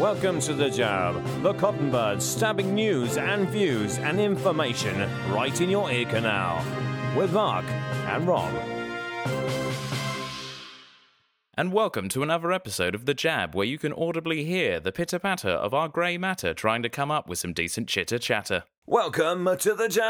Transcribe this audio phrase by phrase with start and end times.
[0.00, 5.70] Welcome to The Jab, the cotton bird stabbing news and views and information right in
[5.70, 6.62] your ear canal.
[7.16, 8.52] With Mark and Rob.
[11.54, 15.18] And welcome to another episode of The Jab, where you can audibly hear the pitter
[15.18, 18.64] patter of our grey matter trying to come up with some decent chitter chatter.
[18.84, 20.02] Welcome to The Jab!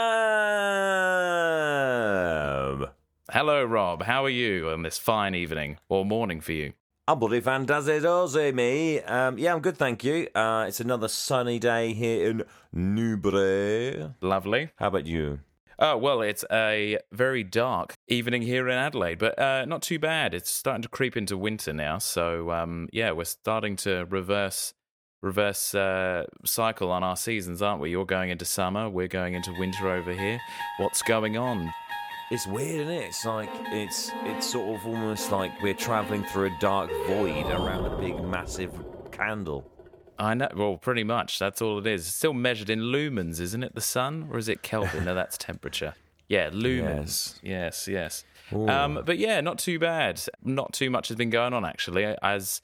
[3.31, 4.03] Hello, Rob.
[4.03, 6.73] How are you on this fine evening or morning for you?
[7.09, 9.01] I'm bloody fantastic, also me.
[9.01, 10.27] Um, yeah, I'm good, thank you.
[10.35, 12.43] Uh, it's another sunny day here in
[12.73, 14.11] Newbury.
[14.21, 14.71] Lovely.
[14.75, 15.39] How about you?
[15.79, 20.35] Oh, well, it's a very dark evening here in Adelaide, but uh, not too bad.
[20.35, 21.99] It's starting to creep into winter now.
[21.99, 24.75] So, um, yeah, we're starting to reverse
[25.23, 27.91] reverse uh, cycle on our seasons, aren't we?
[27.91, 30.41] You're going into summer, we're going into winter over here.
[30.79, 31.73] What's going on?
[32.29, 33.05] It's weird, isn't it?
[33.05, 37.87] It's like it's it's sort of almost like we're traveling through a dark void around
[37.87, 38.73] a big, massive
[39.13, 39.71] candle.
[40.19, 40.49] I know.
[40.57, 41.39] Well, pretty much.
[41.39, 42.07] That's all it is.
[42.07, 43.77] It's still measured in lumens, isn't it?
[43.77, 45.05] The sun, or is it Kelvin?
[45.05, 45.95] no, that's temperature.
[46.29, 47.39] Yeah, lumens.
[47.43, 48.25] Yes, yes.
[48.53, 48.69] yes.
[48.69, 50.21] Um, but yeah, not too bad.
[50.43, 52.05] Not too much has been going on actually.
[52.23, 52.61] As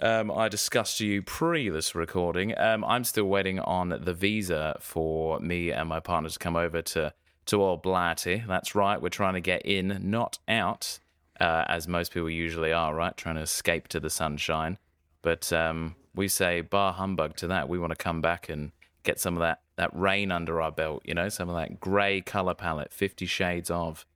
[0.00, 4.76] um, I discussed to you pre this recording, um, I'm still waiting on the visa
[4.80, 7.12] for me and my partner to come over to
[7.50, 8.44] to Old Blighty.
[8.46, 9.00] That's right.
[9.00, 11.00] We're trying to get in, not out,
[11.40, 12.94] uh, as most people usually are.
[12.94, 14.78] Right, trying to escape to the sunshine.
[15.22, 17.68] But um, we say bar humbug to that.
[17.68, 18.70] We want to come back and
[19.02, 21.02] get some of that that rain under our belt.
[21.04, 24.06] You know, some of that grey color palette, Fifty Shades of.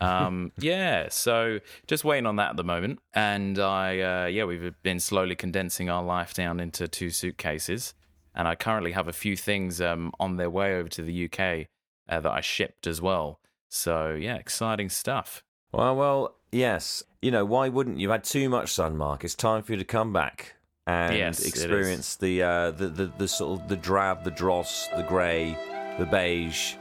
[0.00, 4.74] um, yeah, so just waiting on that at the moment, and I uh, yeah we've
[4.84, 7.94] been slowly condensing our life down into two suitcases,
[8.32, 11.66] and I currently have a few things um, on their way over to the UK
[12.08, 13.40] uh, that I shipped as well.
[13.68, 15.42] So yeah, exciting stuff.
[15.72, 17.02] Well, well, yes.
[17.20, 18.02] You know why wouldn't you?
[18.02, 19.24] You've had too much sun, Mark.
[19.24, 20.54] It's time for you to come back
[20.86, 25.02] and Yes, experience the, uh, the the the sort of the drab, the dross, the
[25.02, 25.56] grey,
[25.98, 26.74] the beige,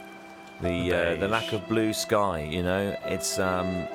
[0.62, 2.44] the The uh, the lack of blue sky.
[2.44, 3.88] You know, it's um,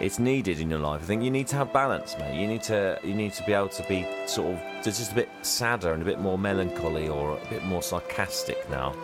[0.00, 1.02] it's needed in your life.
[1.02, 2.40] I think you need to have balance, mate.
[2.40, 5.28] You need to you need to be able to be sort of just a bit
[5.42, 8.94] sadder and a bit more melancholy or a bit more sarcastic now.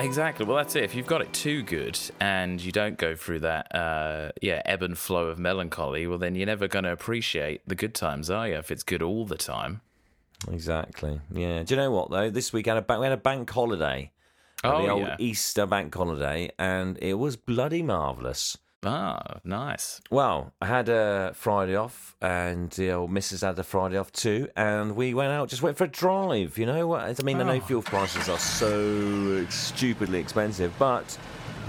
[0.00, 0.44] Exactly.
[0.44, 0.82] Well, that's it.
[0.84, 4.82] If you've got it too good and you don't go through that, uh, yeah, ebb
[4.82, 8.48] and flow of melancholy, well, then you're never going to appreciate the good times, are
[8.48, 8.56] you?
[8.56, 9.80] If it's good all the time.
[10.50, 11.20] Exactly.
[11.32, 11.62] Yeah.
[11.62, 12.30] Do you know what though?
[12.30, 14.10] This week had a ba- we had a bank holiday.
[14.64, 15.16] Oh, the old yeah.
[15.18, 18.58] Easter bank holiday, and it was bloody marvellous.
[18.84, 20.00] Ah, nice.
[20.10, 24.48] Well, I had a Friday off, and the old missus had a Friday off too,
[24.56, 26.58] and we went out, just went for a drive.
[26.58, 27.20] You know what?
[27.20, 27.60] I mean, I know Oh.
[27.60, 31.16] fuel prices are so stupidly expensive, but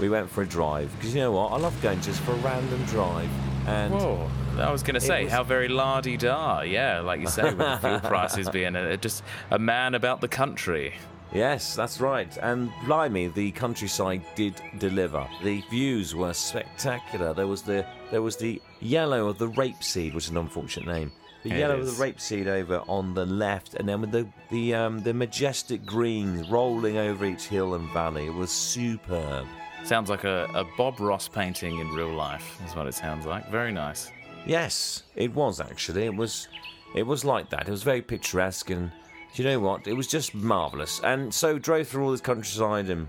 [0.00, 1.52] we went for a drive because you know what?
[1.52, 3.30] I love going just for a random drive,
[3.68, 4.28] and Whoa.
[4.58, 6.62] I was going to say, was- how very la di da.
[6.62, 9.22] Yeah, like you say, with the fuel prices being a, just
[9.52, 10.94] a man about the country.
[11.34, 12.36] Yes, that's right.
[12.40, 15.26] And blimey, the countryside did deliver.
[15.42, 17.34] The views were spectacular.
[17.34, 21.10] There was the there was the yellow of the rapeseed, which is an unfortunate name.
[21.42, 21.88] The It yellow is.
[21.90, 25.84] of the rapeseed over on the left, and then with the the um, the majestic
[25.84, 28.26] greens rolling over each hill and valley.
[28.26, 29.46] It was superb.
[29.82, 33.50] Sounds like a, a Bob Ross painting in real life, is what it sounds like.
[33.50, 34.10] Very nice.
[34.46, 36.04] Yes, it was actually.
[36.04, 36.48] It was
[36.94, 37.66] it was like that.
[37.66, 38.92] It was very picturesque and
[39.34, 39.86] do you know what?
[39.86, 41.00] It was just marvellous.
[41.00, 43.08] And so drove through all this countryside and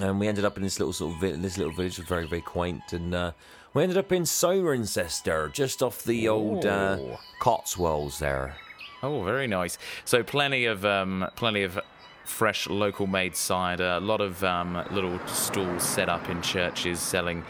[0.00, 2.26] and we ended up in this little sort of vi- this little village was very
[2.26, 3.32] very quaint and uh,
[3.74, 6.98] we ended up in Cirencester, just off the old uh,
[7.40, 8.54] Cotswolds there.
[9.02, 9.78] Oh, very nice.
[10.04, 11.80] So plenty of um, plenty of
[12.24, 13.92] fresh local made cider.
[13.96, 17.44] A lot of um, little stalls set up in churches selling,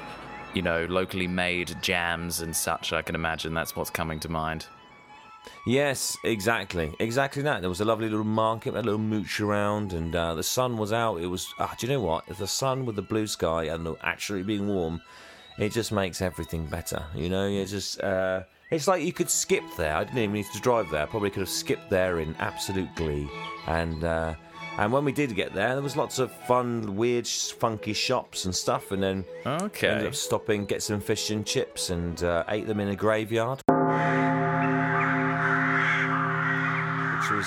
[0.55, 2.93] you know, locally made jams and such.
[2.93, 4.67] I can imagine that's what's coming to mind.
[5.67, 7.61] Yes, exactly, exactly that.
[7.61, 10.93] There was a lovely little market, a little mooch around, and uh, the sun was
[10.93, 11.17] out.
[11.21, 11.53] It was.
[11.59, 12.27] Ah, do you know what?
[12.27, 15.01] The sun with the blue sky and actually being warm,
[15.59, 17.05] it just makes everything better.
[17.15, 18.01] You know, you just.
[18.01, 19.95] Uh, it's like you could skip there.
[19.95, 21.03] I didn't even need to drive there.
[21.03, 23.29] I probably could have skipped there in absolute glee.
[23.67, 24.35] And uh,
[24.79, 28.55] and when we did get there, there was lots of fun, weird, funky shops and
[28.55, 28.91] stuff.
[28.91, 30.07] And then ended Okay.
[30.07, 33.61] up stopping, get some fish and chips, and uh, ate them in a graveyard.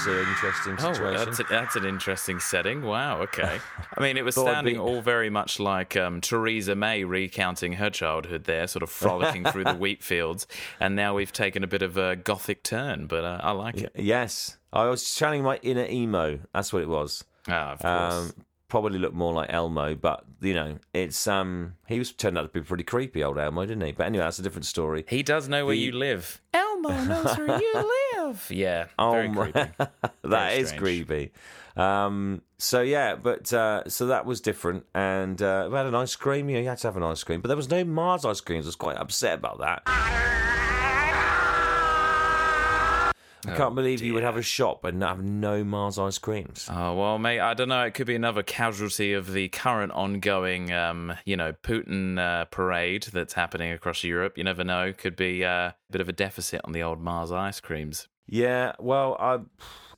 [0.06, 1.26] Was an interesting Oh, situation.
[1.26, 2.82] that's, a, that's an interesting setting.
[2.84, 3.60] Wow, okay.
[3.98, 7.74] I mean, it was Thought sounding be- all very much like um, Theresa May recounting
[7.74, 10.48] her childhood there, sort of frolicking through the wheat fields.
[10.80, 13.92] And now we've taken a bit of a gothic turn, but uh, I like it.
[13.96, 16.40] yes, I was channeling my inner emo.
[16.54, 17.24] That's what it was.
[17.48, 18.14] Ah, of course.
[18.14, 18.34] Um,
[18.68, 22.48] probably looked more like Elmo, but you know, it's um, he was turned out to
[22.60, 23.92] be pretty creepy, old Elmo, didn't he?
[23.92, 25.06] But anyway, that's a different story.
[25.08, 26.42] he does know where the- you live.
[26.54, 27.86] Elmo knows where you live.
[28.28, 28.48] have?
[28.50, 28.88] Yeah.
[28.98, 29.72] Oh, very creepy.
[30.24, 31.32] that is creepy.
[31.76, 36.16] Um, so yeah, but uh, so that was different, and uh, we had an ice
[36.16, 36.50] cream.
[36.50, 38.42] You know, you had to have an ice cream, but there was no Mars ice
[38.42, 38.66] creams.
[38.66, 39.84] I was quite upset about that.
[43.48, 44.08] I can't oh, believe dear.
[44.08, 46.68] you would have a shop and have no Mars ice creams.
[46.72, 47.40] Oh well, mate.
[47.40, 47.84] I don't know.
[47.84, 53.04] It could be another casualty of the current ongoing, um, you know, Putin uh, parade
[53.14, 54.38] that's happening across Europe.
[54.38, 54.94] You never know.
[54.94, 58.08] Could be uh, a bit of a deficit on the old Mars ice creams.
[58.28, 58.74] Yeah.
[58.80, 59.40] Well, I.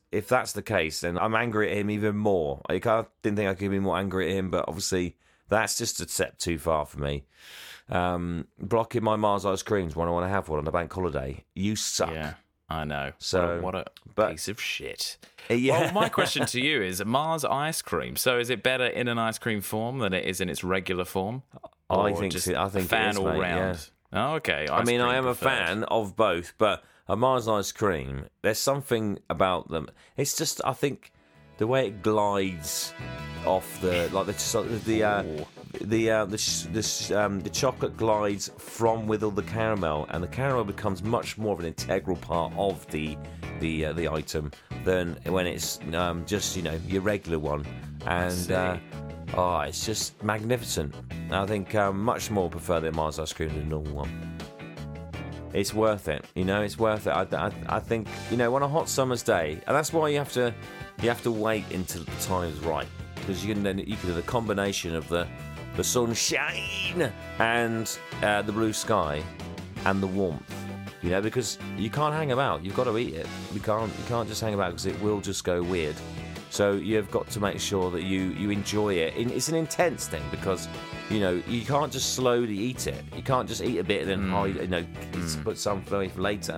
[0.09, 2.61] If that's the case, then I'm angry at him even more.
[2.69, 5.17] I didn't think I could be more angry at him, but obviously
[5.49, 7.25] that's just a step too far for me.
[7.89, 10.91] Um, blocking my Mars ice creams when I want to have one on a bank
[10.93, 11.43] holiday.
[11.55, 12.11] You suck.
[12.11, 12.33] Yeah.
[12.69, 13.13] I know.
[13.17, 13.85] So what a,
[14.15, 15.17] but, piece of shit.
[15.49, 15.79] Yeah.
[15.79, 18.17] Well, my question to you is Mars ice cream.
[18.17, 21.05] So is it better in an ice cream form than it is in its regular
[21.05, 21.41] form?
[21.89, 23.89] I think just I think fan is, all mate, round.
[24.11, 24.31] Yeah.
[24.31, 24.67] Oh, okay.
[24.67, 25.47] Ice I mean, I am preferred.
[25.47, 29.89] a fan of both, but a Mars ice cream, there's something about them.
[30.17, 31.11] It's just I think
[31.57, 32.93] the way it glides
[33.45, 35.23] off the like the the uh,
[35.81, 36.37] the uh, the
[36.73, 41.37] the, um, the chocolate glides from with all the caramel, and the caramel becomes much
[41.37, 43.17] more of an integral part of the
[43.59, 44.51] the uh, the item
[44.83, 47.65] than when it's um, just you know your regular one.
[48.05, 48.77] And uh,
[49.33, 50.93] oh, it's just magnificent.
[51.31, 54.36] I think um, much more prefer the Mars ice cream than the normal one.
[55.57, 56.61] It's worth it, you know.
[56.61, 57.09] It's worth it.
[57.09, 60.19] I, I, I think you know on a hot summer's day, and that's why you
[60.19, 60.53] have to
[61.01, 64.09] you have to wait until the time is right because you can then you can
[64.09, 65.27] do the combination of the
[65.75, 69.23] the sunshine and uh, the blue sky
[69.85, 70.53] and the warmth.
[71.01, 72.63] You know, because you can't hang about.
[72.63, 73.27] You've got to eat it.
[73.51, 73.91] You can't.
[73.97, 75.95] You can't just hang about because it will just go weird.
[76.49, 79.13] So you've got to make sure that you you enjoy it.
[79.17, 80.67] It's an intense thing because
[81.09, 83.03] you know you can't just slowly eat it.
[83.15, 84.31] You can't just eat a bit and then mm.
[84.31, 85.43] hide, you know mm.
[85.43, 86.57] put some for later.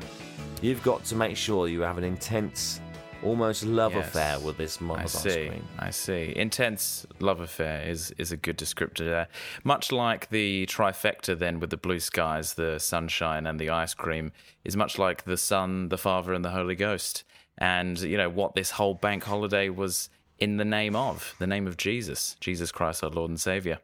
[0.61, 2.81] You've got to make sure you have an intense
[3.23, 4.07] almost love yes.
[4.07, 5.67] affair with this Mars I see, cream.
[5.77, 6.33] I see.
[6.35, 9.27] Intense love affair is is a good descriptor there.
[9.63, 14.31] Much like the trifecta then with the blue skies, the sunshine and the ice cream
[14.63, 17.23] is much like the Son, the Father and the Holy Ghost.
[17.59, 20.09] And you know what this whole bank holiday was
[20.39, 23.79] in the name of, the name of Jesus, Jesus Christ our Lord and Savior.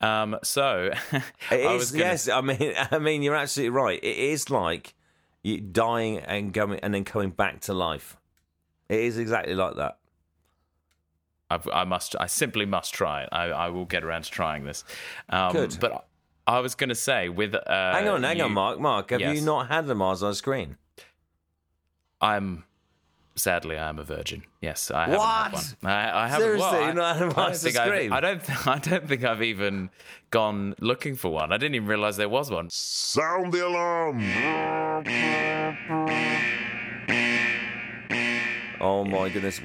[0.00, 0.90] Um, so
[1.50, 2.04] it is, gonna...
[2.04, 3.98] yes, I mean I mean you're absolutely right.
[4.02, 4.94] It is like
[5.72, 8.16] dying and going and then coming back to life.
[8.88, 9.98] It is exactly like that.
[11.50, 12.14] I've, i must.
[12.18, 13.28] I simply must try it.
[13.32, 14.84] I, I, will get around to trying this.
[15.28, 15.76] Um, Good.
[15.80, 16.06] But
[16.46, 17.54] I was going to say with.
[17.54, 18.78] Uh, hang on, hang you, on, Mark.
[18.78, 19.36] Mark, have yes.
[19.36, 20.76] you not had the Mars on screen?
[22.20, 22.64] I'm.
[23.40, 24.42] Sadly, I am a virgin.
[24.60, 25.28] Yes, I haven't what?
[25.28, 25.92] had one.
[25.92, 26.44] I, I haven't.
[26.44, 28.12] Seriously, well, you're not had a Mars on screen?
[28.12, 28.66] I don't.
[28.66, 29.88] I don't think I've even
[30.30, 31.50] gone looking for one.
[31.50, 32.68] I didn't even realize there was one.
[32.68, 34.20] Sound the alarm!
[38.82, 39.60] Oh my goodness.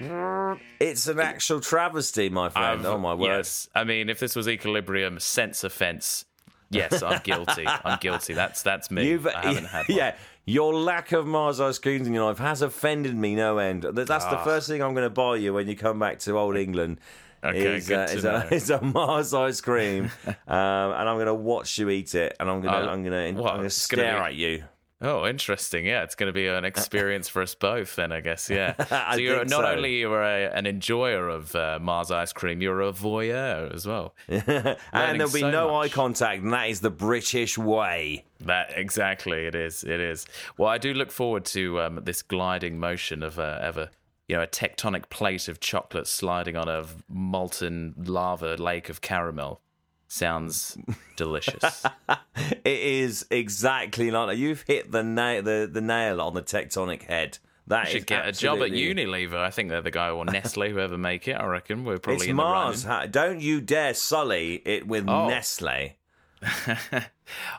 [0.80, 2.80] It's an actual travesty, my friend.
[2.82, 3.38] I've, oh my word.
[3.38, 3.70] Yes.
[3.76, 6.26] I mean, if this was Equilibrium, sense offence.
[6.70, 7.66] Yes, I'm guilty.
[7.68, 8.34] I'm guilty.
[8.34, 9.08] That's that's me.
[9.08, 9.98] You've, I haven't had one.
[9.98, 13.84] Yeah, your lack of Mars ice creams in your life has offended me no end.
[13.84, 14.44] That's the ah.
[14.44, 17.00] first thing I'm going to buy you when you come back to old England.
[17.44, 21.34] Okay, is, uh, is, a, is, a, Mars ice cream, um, and I'm going to
[21.36, 24.64] watch you eat it, and I'm going to I'm going to stare at you.
[25.02, 25.86] Oh, interesting.
[25.86, 28.50] Yeah, it's going to be an experience for us both, then I guess.
[28.50, 28.74] Yeah.
[29.16, 29.66] So you're not so.
[29.66, 34.14] only you're a, an enjoyer of uh, Mars ice cream, you're a voyeur as well.
[34.28, 35.92] and there'll be so no much.
[35.92, 38.26] eye contact, and that is the British way.
[38.42, 39.84] That exactly it is.
[39.84, 40.26] It is.
[40.58, 43.90] Well, I do look forward to um, this gliding motion of uh, ever
[44.28, 49.62] you know, a tectonic plate of chocolate sliding on a molten lava lake of caramel.
[50.08, 50.78] Sounds
[51.16, 51.84] delicious.
[52.38, 54.38] it is exactly like that.
[54.38, 57.40] You've hit the nail, the, the nail on the tectonic head.
[57.68, 58.68] That should get absolutely...
[58.68, 59.38] a job at Unilever.
[59.38, 61.34] I think they're the guy or Nestle, whoever make it.
[61.34, 62.84] I reckon we're probably it's in Mars.
[62.84, 63.12] the running.
[63.12, 65.28] Don't you dare sully it with oh.
[65.28, 65.96] Nestle.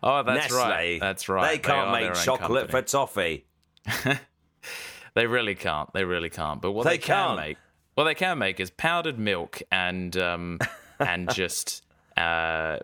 [0.02, 0.58] oh, that's Nestle.
[0.58, 1.00] right.
[1.00, 1.52] That's right.
[1.52, 3.46] They can't they make chocolate for toffee.
[5.14, 5.92] they really can't.
[5.92, 6.62] They really can't.
[6.62, 7.40] But what they, they can can't.
[7.40, 7.56] make,
[7.94, 10.60] what they can make is powdered milk and um,
[11.00, 11.82] and just
[12.16, 12.78] uh,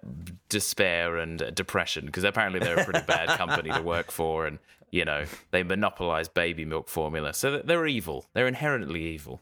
[0.48, 4.58] despair and depression because apparently they're a pretty bad company to work for and
[4.90, 9.40] you know they monopolize baby milk formula so they're evil they're inherently evil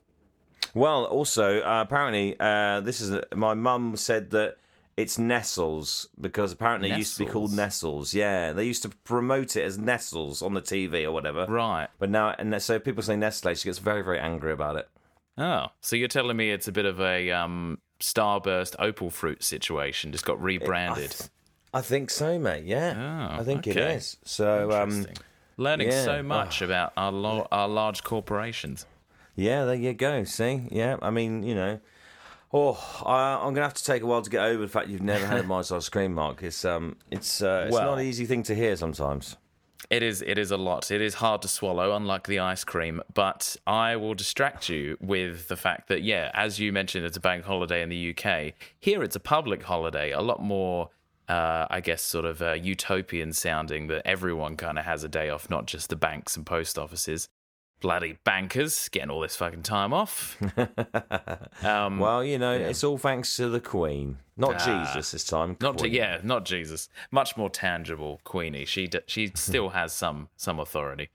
[0.74, 4.56] well also uh, apparently uh, this is my mum said that
[4.96, 6.98] it's Nestles because apparently Nestles.
[6.98, 8.12] it used to be called Nestles.
[8.12, 11.46] Yeah, they used to promote it as Nestles on the TV or whatever.
[11.46, 11.88] Right.
[11.98, 13.54] But now, and so people say Nestle.
[13.54, 14.88] She gets very, very angry about it.
[15.38, 20.12] Oh, so you're telling me it's a bit of a um, Starburst Opal Fruit situation
[20.12, 21.04] just got rebranded.
[21.04, 21.30] I, th-
[21.74, 22.64] I think so, mate.
[22.64, 23.70] Yeah, oh, I think okay.
[23.70, 24.16] it is.
[24.24, 25.06] So, um,
[25.56, 26.04] Learning Yeah.
[26.04, 28.86] so much about our lo- our large corporations.
[29.36, 30.24] Yeah, there you go.
[30.24, 31.80] See, yeah, I mean, you know,
[32.52, 35.02] oh, I, I'm gonna have to take a while to get over the fact you've
[35.02, 36.42] never had a Mars ice cream, Mark.
[36.42, 39.36] It's um, it's uh, it's Well- not an easy thing to hear sometimes.
[39.88, 40.90] It is it is a lot.
[40.90, 43.00] It is hard to swallow, unlike the ice cream.
[43.14, 47.20] But I will distract you with the fact that yeah, as you mentioned, it's a
[47.20, 48.54] bank holiday in the UK.
[48.78, 50.10] Here, it's a public holiday.
[50.10, 50.90] A lot more,
[51.28, 53.86] uh, I guess, sort of uh, utopian sounding.
[53.86, 57.28] That everyone kind of has a day off, not just the banks and post offices.
[57.80, 60.36] Bloody bankers getting all this fucking time off.
[61.64, 64.84] um, Well, you know, it's all thanks to the Queen, not Ah.
[64.92, 65.56] Jesus this time.
[65.60, 66.88] Not to, yeah, not Jesus.
[67.10, 68.66] Much more tangible, Queenie.
[68.66, 71.08] She d- she still has some some authority.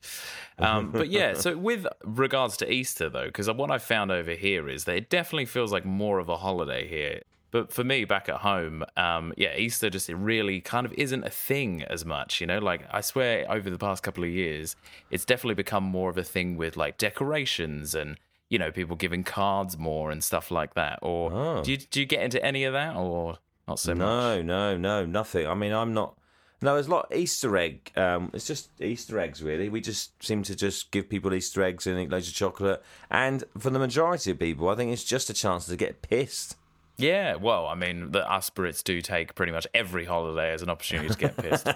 [0.58, 4.68] Um, but yeah, so with regards to Easter though, because what I found over here
[4.68, 7.22] is that it definitely feels like more of a holiday here.
[7.56, 11.24] But for me, back at home, um, yeah, Easter just it really kind of isn't
[11.24, 12.42] a thing as much.
[12.42, 14.76] You know, like I swear, over the past couple of years,
[15.10, 18.18] it's definitely become more of a thing with like decorations and
[18.50, 21.00] you know people giving cards more and stuff like that.
[21.02, 21.64] Or Oh.
[21.64, 23.38] do you do you get into any of that or
[23.70, 24.00] not so much?
[24.00, 25.48] No, no, no, nothing.
[25.48, 26.18] I mean, I'm not.
[26.62, 27.90] No, there's a lot Easter egg.
[27.96, 29.70] Um, it's just Easter eggs, really.
[29.70, 32.84] We just seem to just give people Easter eggs and eat loads of chocolate.
[33.10, 36.58] And for the majority of people, I think it's just a chance to get pissed.
[36.98, 40.70] Yeah, well, I mean, the us Brits do take pretty much every holiday as an
[40.70, 41.68] opportunity to get pissed.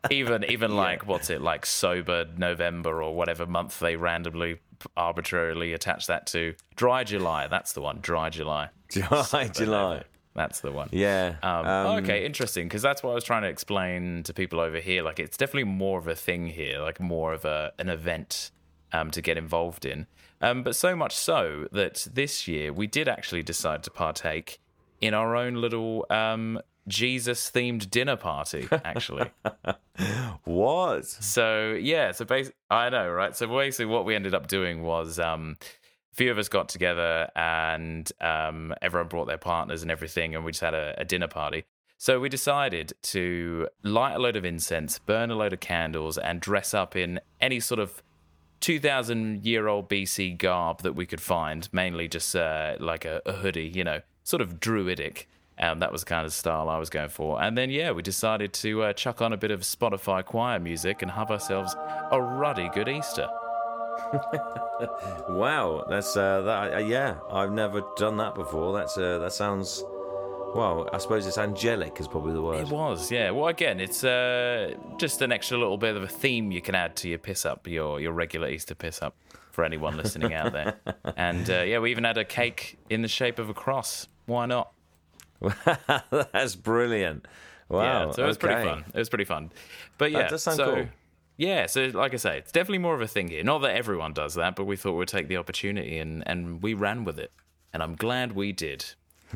[0.10, 4.58] even, even like what's it like sober November or whatever month they randomly,
[4.96, 6.54] arbitrarily attach that to.
[6.76, 7.98] Dry July, that's the one.
[8.00, 10.04] Dry July, July, July.
[10.34, 10.88] that's the one.
[10.92, 11.36] Yeah.
[11.42, 12.68] Um, um, okay, interesting.
[12.68, 15.02] Because that's what I was trying to explain to people over here.
[15.02, 18.50] Like, it's definitely more of a thing here, like more of a an event
[18.92, 20.06] um, to get involved in.
[20.42, 24.58] Um, but so much so that this year we did actually decide to partake
[25.00, 28.68] in our own little um, Jesus themed dinner party.
[28.84, 29.30] Actually,
[30.44, 31.06] What?
[31.06, 33.36] so yeah, so basically, I know, right?
[33.36, 35.56] So basically, what we ended up doing was um,
[36.12, 40.44] a few of us got together and um, everyone brought their partners and everything, and
[40.44, 41.64] we just had a, a dinner party.
[41.98, 46.40] So we decided to light a load of incense, burn a load of candles, and
[46.40, 48.02] dress up in any sort of
[48.62, 53.32] 2000 year old BC garb that we could find, mainly just uh, like a, a
[53.32, 55.28] hoodie, you know, sort of druidic.
[55.58, 57.42] Um, that was the kind of style I was going for.
[57.42, 61.02] And then, yeah, we decided to uh, chuck on a bit of Spotify choir music
[61.02, 61.76] and have ourselves
[62.10, 63.28] a ruddy good Easter.
[65.28, 65.84] Wow.
[65.88, 66.74] That's uh, that.
[66.74, 68.72] Uh, yeah, I've never done that before.
[68.72, 69.84] That's uh, that sounds.
[70.54, 72.60] Well, I suppose it's angelic is probably the word.
[72.60, 73.30] It was, yeah.
[73.30, 76.94] Well, again, it's uh, just an extra little bit of a theme you can add
[76.96, 79.16] to your piss up, your your regular Easter piss up,
[79.50, 80.74] for anyone listening out there.
[81.16, 84.08] And uh, yeah, we even had a cake in the shape of a cross.
[84.26, 84.72] Why not?
[86.10, 87.26] That's brilliant.
[87.68, 87.82] Wow.
[87.82, 88.84] yeah, so it was pretty fun.
[88.94, 89.50] It was pretty fun.
[89.98, 90.86] But yeah, does sound so cool.
[91.38, 93.42] yeah, so like I say, it's definitely more of a thing here.
[93.42, 96.74] Not that everyone does that, but we thought we'd take the opportunity and and we
[96.74, 97.32] ran with it,
[97.72, 98.84] and I'm glad we did.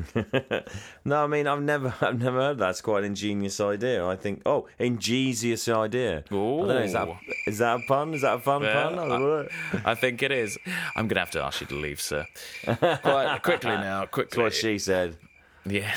[1.05, 2.71] No, I mean I've never, I've never heard that.
[2.71, 4.05] It's quite an ingenious idea.
[4.05, 4.41] I think.
[4.45, 6.17] Oh, ingenious idea.
[6.17, 7.17] I don't know, is that Ooh.
[7.45, 8.13] is that a pun?
[8.13, 9.49] Is that a fun Well, pun?
[9.83, 9.91] I.
[9.91, 10.57] I think it is.
[10.95, 12.25] I'm gonna have to ask you to leave, sir.
[12.65, 14.43] Quite quickly now, quickly.
[14.43, 15.17] That's what she said.
[15.65, 15.93] Yeah,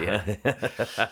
[0.00, 1.08] yeah.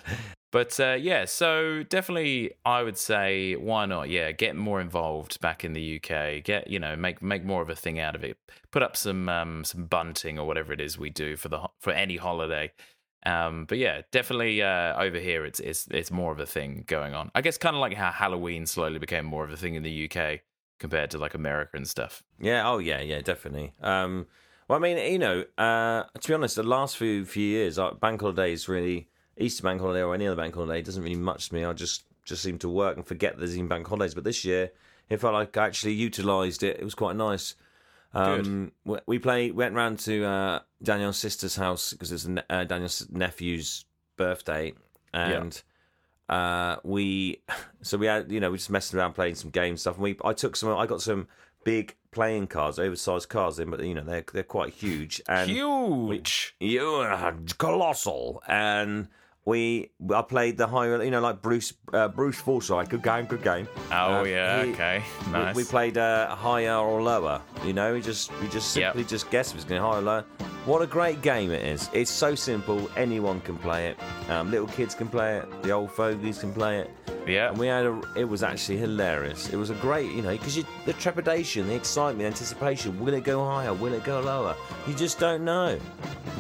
[0.51, 4.09] But uh, yeah, so definitely, I would say, why not?
[4.09, 6.43] Yeah, get more involved back in the UK.
[6.43, 8.39] Get you know, make make more of a thing out of it.
[8.71, 11.93] Put up some um, some bunting or whatever it is we do for the for
[11.93, 12.73] any holiday.
[13.27, 17.15] Um, but yeah, definitely uh, over here, it's it's it's more of a thing going
[17.15, 17.31] on.
[17.35, 20.11] I guess kind of like how Halloween slowly became more of a thing in the
[20.11, 20.41] UK
[20.81, 22.23] compared to like America and stuff.
[22.41, 22.69] Yeah.
[22.69, 23.01] Oh, yeah.
[23.01, 23.21] Yeah.
[23.21, 23.75] Definitely.
[23.81, 24.27] Um.
[24.69, 27.93] Well, I mean, you know, uh, to be honest, the last few few years, uh,
[27.93, 31.55] bank holidays really Easter bank holiday or any other bank holiday doesn't really much to
[31.55, 31.65] me.
[31.65, 34.15] I just just seem to work and forget there's even bank holidays.
[34.15, 34.71] But this year,
[35.09, 36.79] it felt like I actually utilised it.
[36.79, 37.55] It was quite nice.
[38.15, 43.07] Um, we- we played, went round to uh, Daniel's sister's house because it's uh, Daniel's
[43.11, 43.85] nephew's
[44.17, 44.73] birthday,
[45.13, 45.63] and
[46.29, 47.41] uh, we
[47.83, 49.95] so we had you know we just messed around playing some game stuff.
[49.97, 51.29] And we I took some, I got some
[51.65, 56.55] big playing cards, oversized cards, in, but you know they're they're quite huge and Huge.
[56.61, 59.09] you are colossal and.
[59.53, 62.91] We, I played the higher, you know, like Bruce, uh, Bruce Forsyth.
[62.91, 63.67] Good game, good game.
[63.91, 65.57] Oh Uh, yeah, he- okay, we- nice.
[65.57, 67.41] We, played uh, higher or lower.
[67.65, 68.93] You know, we just we just Yep.
[68.93, 70.25] simply just guessed if it's going higher or lower.
[70.67, 71.89] What a great game it is!
[71.95, 72.91] It's so simple.
[72.95, 73.97] Anyone can play it.
[74.31, 75.63] Um, little kids can play it.
[75.63, 76.91] The old fogies can play it.
[77.29, 78.01] Yeah, And we had a.
[78.17, 79.53] It was actually hilarious.
[79.53, 82.99] It was a great, you know, because the trepidation, the excitement, the anticipation.
[83.01, 83.73] Will it go higher?
[83.73, 84.57] Will it go lower?
[84.87, 85.79] You just don't know.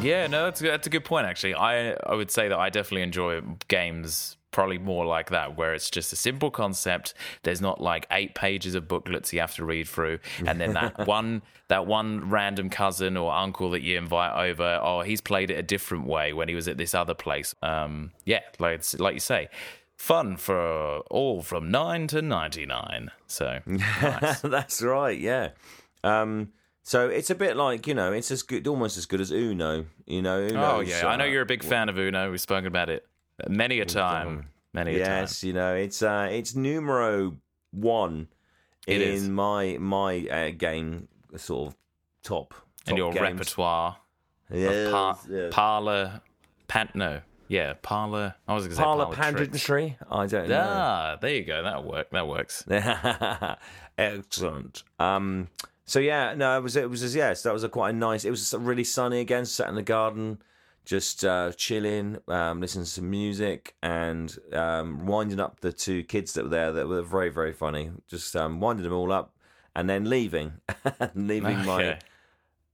[0.00, 1.26] Yeah, no, that's that's a good point.
[1.26, 5.74] Actually, I I would say that I definitely enjoy games probably more like that, where
[5.74, 7.14] it's just a simple concept.
[7.42, 11.06] There's not like eight pages of booklets you have to read through, and then that
[11.06, 15.58] one that one random cousin or uncle that you invite over, oh, he's played it
[15.58, 17.54] a different way when he was at this other place.
[17.62, 19.48] Um, yeah, like like you say,
[19.98, 23.10] fun for all from nine to ninety nine.
[23.26, 24.40] So nice.
[24.42, 25.18] that's right.
[25.18, 25.50] Yeah.
[26.02, 26.52] Um,
[26.82, 29.84] so it's a bit like you know, it's as good, almost as good as Uno.
[30.06, 30.40] You know.
[30.40, 32.30] Uno's, oh yeah, I know uh, you're a big fan of Uno.
[32.30, 33.06] We've spoken about it
[33.48, 34.46] many a time.
[34.72, 35.18] Many a time.
[35.22, 37.36] Yes, you know, it's uh, it's numero
[37.72, 38.28] one
[38.86, 39.28] It in is.
[39.28, 41.76] my my uh, game sort of
[42.22, 42.54] top.
[42.86, 43.22] And top your games.
[43.22, 43.96] repertoire
[44.50, 45.48] Yes, of par- yeah.
[45.50, 46.20] parlor,
[46.68, 48.34] pan- no, yeah, parlor.
[48.46, 50.00] I was going to say Parlor parlor, tricks.
[50.10, 50.66] I don't know.
[50.66, 51.62] Ah, there you go.
[51.62, 52.10] That work.
[52.10, 52.64] That works.
[53.98, 54.82] Excellent.
[54.98, 55.48] Um,
[55.84, 58.24] so yeah, no, it was it was yes, that was a quite a nice.
[58.26, 59.46] It was really sunny again.
[59.46, 60.38] Sat in the garden,
[60.84, 66.34] just uh, chilling, um, listening to some music, and um, winding up the two kids
[66.34, 67.90] that were there that were very very funny.
[68.06, 69.34] Just um, winding them all up,
[69.74, 70.52] and then leaving,
[71.14, 71.98] leaving my Okay.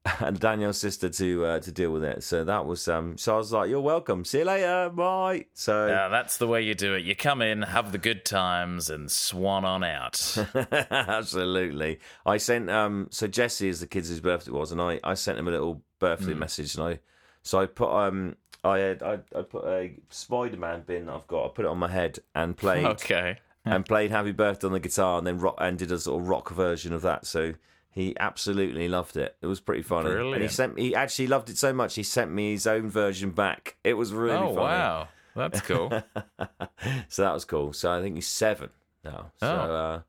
[0.21, 2.23] and Daniel's sister to uh, to deal with it.
[2.23, 3.17] So that was um.
[3.17, 4.25] So I was like, "You're welcome.
[4.25, 4.91] See you later.
[4.95, 7.05] Bye." So Yeah, that's the way you do it.
[7.05, 10.37] You come in, have the good times, and swan on out.
[10.91, 12.01] Absolutely.
[12.27, 15.39] I sent um so Jesse is the kid's whose birthday was and I, I sent
[15.39, 16.99] him a little birthday message and I
[17.43, 21.47] so I put um I had I, I put a Spider Man bin I've got,
[21.47, 23.39] I put it on my head and played okay.
[23.65, 26.29] and played Happy Birthday on the guitar and then rock and did a sort of
[26.29, 27.27] rock version of that.
[27.27, 27.55] So
[27.95, 29.37] he absolutely loved it.
[29.41, 30.11] It was pretty funny.
[30.11, 30.53] And he Brilliant.
[30.53, 33.77] sent he actually loved it so much he sent me his own version back.
[33.85, 34.57] It was really oh funny.
[34.57, 35.91] wow, that's cool.
[37.09, 37.73] so that was cool.
[37.73, 38.71] So I think he's seven
[39.05, 39.31] now.
[39.41, 39.75] So Oh.
[39.75, 40.01] uh,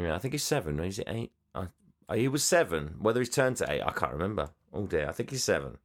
[0.00, 0.78] yeah, I think he's seven.
[0.80, 1.32] Is it eight?
[1.54, 1.66] I,
[2.08, 2.94] uh, he was seven.
[3.00, 4.50] Whether he's turned to eight, I can't remember.
[4.72, 5.78] Oh dear, I think he's seven.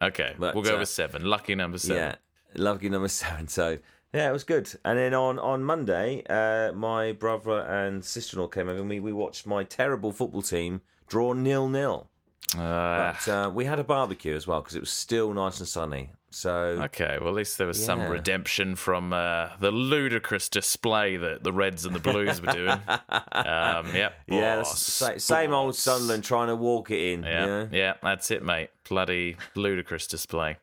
[0.00, 1.24] Okay, But, we'll go uh, with seven.
[1.24, 1.96] Lucky number seven.
[1.96, 2.14] Yeah,
[2.56, 3.46] lucky number seven.
[3.46, 3.78] So
[4.12, 4.72] yeah, it was good.
[4.84, 8.88] And then on on Monday, uh, my brother and sister in law came over and
[8.88, 12.08] we we watched my terrible football team draw nil nil.
[12.56, 15.68] Uh, But uh, we had a barbecue as well because it was still nice and
[15.68, 16.10] sunny.
[16.34, 16.50] So
[16.84, 21.52] Okay, well, at least there was some redemption from uh, the ludicrous display that the
[21.52, 22.78] Reds and the Blues were doing.
[23.34, 24.14] Um, yep.
[24.28, 25.74] yeah, Oh, sa- same old.
[25.76, 27.22] Sunderland trying to walk it in.
[27.22, 27.68] Yeah, you know?
[27.72, 28.70] yeah, that's it, mate.
[28.88, 30.56] Bloody ludicrous display.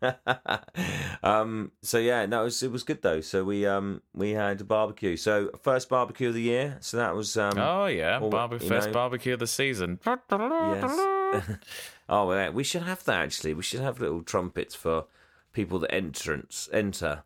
[1.22, 3.20] um, so yeah, no, it was, it was good though.
[3.20, 5.16] So we um we had a barbecue.
[5.16, 6.78] So first barbecue of the year.
[6.80, 9.98] So that was um Oh yeah, well, barbe- first know- barbecue of the season.
[10.04, 11.50] yes.
[12.08, 13.54] oh yeah, we should have that actually.
[13.54, 15.06] We should have little trumpets for
[15.52, 17.22] people that entrance enter.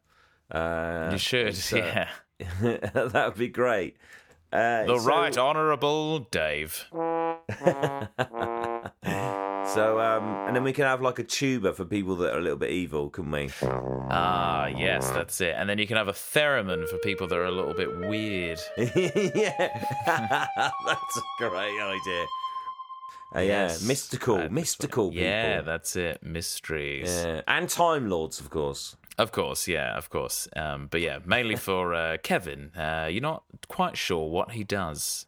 [0.51, 2.09] Uh, You should, so- yeah.
[2.63, 3.97] that would be great.
[4.53, 6.87] Uh, The so- Right Honourable Dave.
[9.75, 12.41] So um, and then we can have like a tuba for people that are a
[12.41, 13.51] little bit evil, couldn't we?
[13.63, 15.55] Ah, yes, that's it.
[15.59, 18.59] And then you can have a theremin for people that are a little bit weird.
[18.79, 22.27] yeah, that's a great idea.
[23.37, 25.23] Uh, Yes, yeah, mystical, that's mystical people.
[25.23, 26.23] Yeah, that's it.
[26.23, 27.11] Mysteries.
[27.11, 28.97] Yeah, and Time Lords, of course.
[29.19, 30.49] Of course, yeah, of course.
[30.57, 32.71] Um, but yeah, mainly for uh, Kevin.
[32.75, 35.27] Uh, you're not quite sure what he does.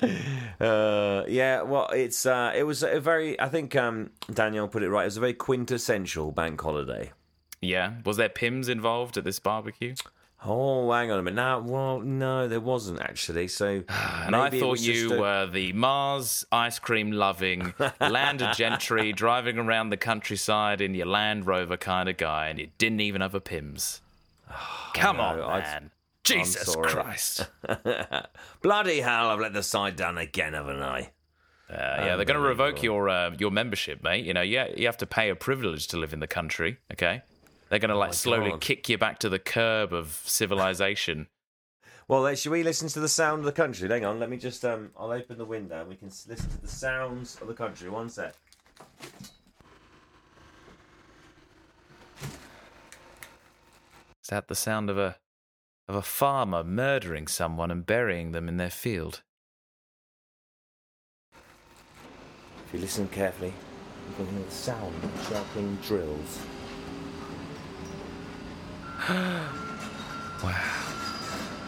[0.60, 3.38] Uh, yeah, well, it's uh, it was a very.
[3.40, 5.02] I think um, Daniel put it right.
[5.02, 7.10] It was a very quintessential bank holiday.
[7.60, 7.94] Yeah.
[8.04, 9.94] Was there Pimm's involved at this barbecue?
[10.46, 11.36] Oh, hang on a minute.
[11.36, 13.48] Now, well, no, there wasn't actually.
[13.48, 19.58] So, And I thought you a- were the Mars ice cream loving, landed gentry, driving
[19.58, 23.34] around the countryside in your Land Rover kind of guy, and you didn't even have
[23.34, 24.02] a Pimm's.
[24.92, 25.90] Come on, I- man.
[26.24, 26.74] Jesus.
[26.74, 27.48] Christ.
[28.62, 29.30] bloody hell!
[29.30, 31.10] I've let the side down again, haven't I?
[31.70, 34.24] Uh, yeah, they're going to revoke your uh, your membership, mate.
[34.24, 36.78] You know, yeah, you have to pay a privilege to live in the country.
[36.92, 37.22] Okay,
[37.68, 38.60] they're going to like slowly Oh God.
[38.60, 41.28] kick you back to the curb of civilization.
[42.06, 43.88] Well, should we listen to the sound of the country?
[43.88, 46.60] Hang on, let me just um, I'll open the window and we can listen to
[46.60, 47.88] the sounds of the country.
[47.88, 48.34] One sec.
[54.22, 55.16] Is that the sound of a
[55.88, 59.22] of a farmer murdering someone and burying them in their field?
[62.66, 63.52] If you listen carefully,
[64.08, 66.38] you can hear the sound of sharpening drills.
[70.42, 70.90] wow.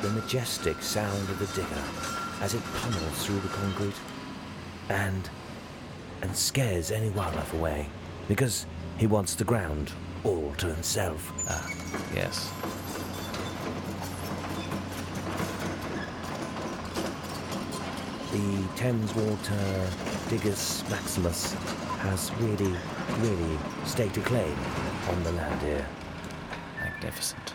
[0.03, 1.83] The majestic sound of the digger
[2.41, 3.95] as it pummels through the concrete
[4.89, 5.29] and
[6.23, 7.89] and scares any wildlife away
[8.29, 9.93] because he wants the ground
[10.25, 11.33] all to himself.
[11.49, 11.71] Ah,
[12.15, 12.51] Yes.
[18.37, 19.90] The Thames Water
[20.29, 21.55] Diggers Maximus
[22.01, 22.75] has really,
[23.20, 24.55] really staked a claim
[25.09, 25.87] on the land here.
[26.79, 27.55] Magnificent.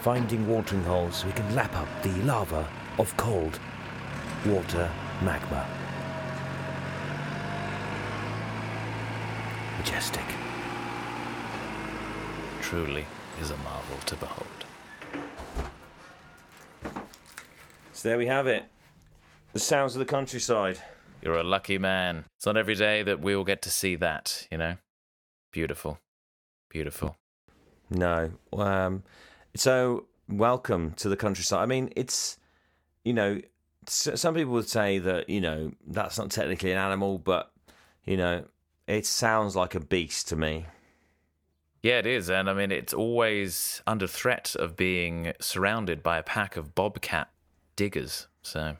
[0.00, 2.68] Finding watering holes, we can lap up the lava
[2.98, 3.60] of cold
[4.46, 4.90] water
[5.22, 5.64] magma.
[9.78, 10.26] Majestic.
[12.62, 13.06] Truly
[13.40, 14.64] is a marvel to behold.
[18.04, 18.66] So there we have it.
[19.54, 20.78] The sounds of the countryside.
[21.22, 22.26] You're a lucky man.
[22.36, 24.76] It's not every day that we all get to see that, you know?
[25.52, 25.98] Beautiful.
[26.68, 27.16] Beautiful.
[27.88, 28.32] No.
[28.52, 29.04] Um,
[29.56, 31.62] so, welcome to the countryside.
[31.62, 32.36] I mean, it's,
[33.06, 33.40] you know,
[33.86, 37.52] some people would say that, you know, that's not technically an animal, but,
[38.04, 38.44] you know,
[38.86, 40.66] it sounds like a beast to me.
[41.82, 42.28] Yeah, it is.
[42.28, 47.30] And I mean, it's always under threat of being surrounded by a pack of bobcat
[47.76, 48.28] diggers.
[48.42, 48.76] So,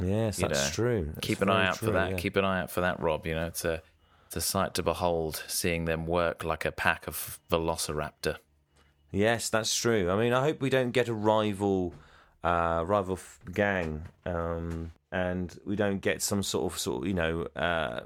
[0.00, 1.10] yes, that's know, true.
[1.14, 2.10] That's keep an eye out true, for that.
[2.12, 2.16] Yeah.
[2.16, 3.26] Keep an eye out for that, Rob.
[3.26, 3.82] You know, it's a,
[4.26, 8.36] it's a sight to behold seeing them work like a pack of velociraptor.
[9.10, 10.10] Yes, that's true.
[10.10, 11.94] I mean, I hope we don't get a rival,
[12.42, 13.18] uh, rival
[13.52, 14.04] gang.
[14.24, 18.00] Um, and we don't get some sort of sort of you know uh,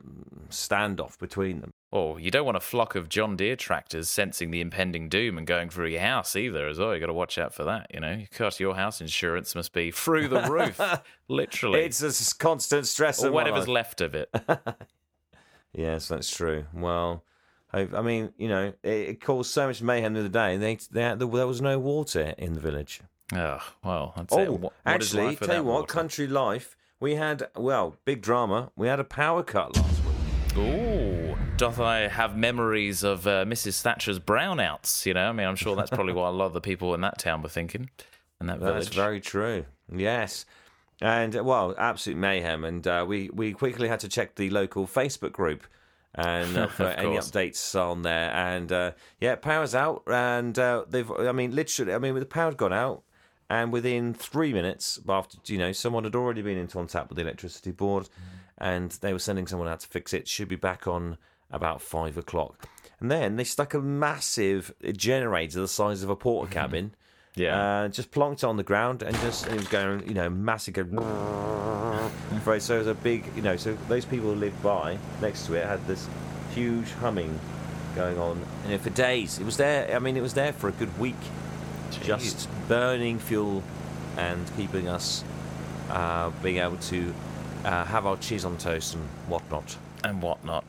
[0.50, 1.72] standoff between them.
[1.92, 5.46] Or you don't want a flock of John Deere tractors sensing the impending doom and
[5.46, 6.92] going through your house either, as well.
[6.92, 7.86] You got to watch out for that.
[7.94, 10.80] You know, because your house insurance must be through the roof,
[11.28, 11.80] literally.
[11.80, 13.22] It's a constant stress.
[13.22, 14.34] Or whatever's left of it.
[15.72, 16.66] yes, that's true.
[16.72, 17.22] Well.
[17.72, 20.78] I, mean, you know, it, it, caused so much mayhem the other day, and they,
[20.90, 23.02] they, there was no water in the village.
[23.34, 24.52] Oh, well, that's oh, it.
[24.52, 25.86] What, actually, tell you what, water?
[25.92, 28.70] country life we had, well, big drama.
[28.76, 30.56] We had a power cut last week.
[30.56, 30.95] Ooh.
[31.56, 33.80] Doth I have memories of uh, Mrs.
[33.80, 35.06] Thatcher's brownouts?
[35.06, 37.00] You know, I mean, I'm sure that's probably what a lot of the people in
[37.00, 37.88] that town were thinking,
[38.42, 39.64] in that That's very true.
[39.90, 40.44] Yes.
[41.00, 42.62] And, well, absolute mayhem.
[42.62, 45.66] And uh, we, we quickly had to check the local Facebook group
[46.14, 48.30] and uh, for any updates on there.
[48.32, 51.10] And uh, yeah, power's out, and uh, they've.
[51.10, 53.02] I mean, literally, I mean, the power's gone out,
[53.48, 57.22] and within three minutes after you know someone had already been in contact with the
[57.22, 58.08] electricity board
[58.58, 61.18] and they were sending someone out to fix it should be back on
[61.50, 62.68] about five o'clock
[63.00, 66.90] and then they stuck a massive generator the size of a Portakabin
[67.34, 70.76] yeah uh, just plonked on the ground and just it was going you know massive
[72.46, 75.46] right so it was a big you know so those people who lived by next
[75.46, 76.08] to it had this
[76.54, 77.38] huge humming
[77.94, 80.72] going on and for days it was there i mean it was there for a
[80.72, 81.14] good week
[81.90, 82.02] Jeez.
[82.04, 83.62] just burning fuel
[84.16, 85.24] and keeping us
[85.90, 87.14] uh, being able to
[87.64, 89.76] uh, have our cheese on toast and whatnot.
[90.04, 90.64] And whatnot.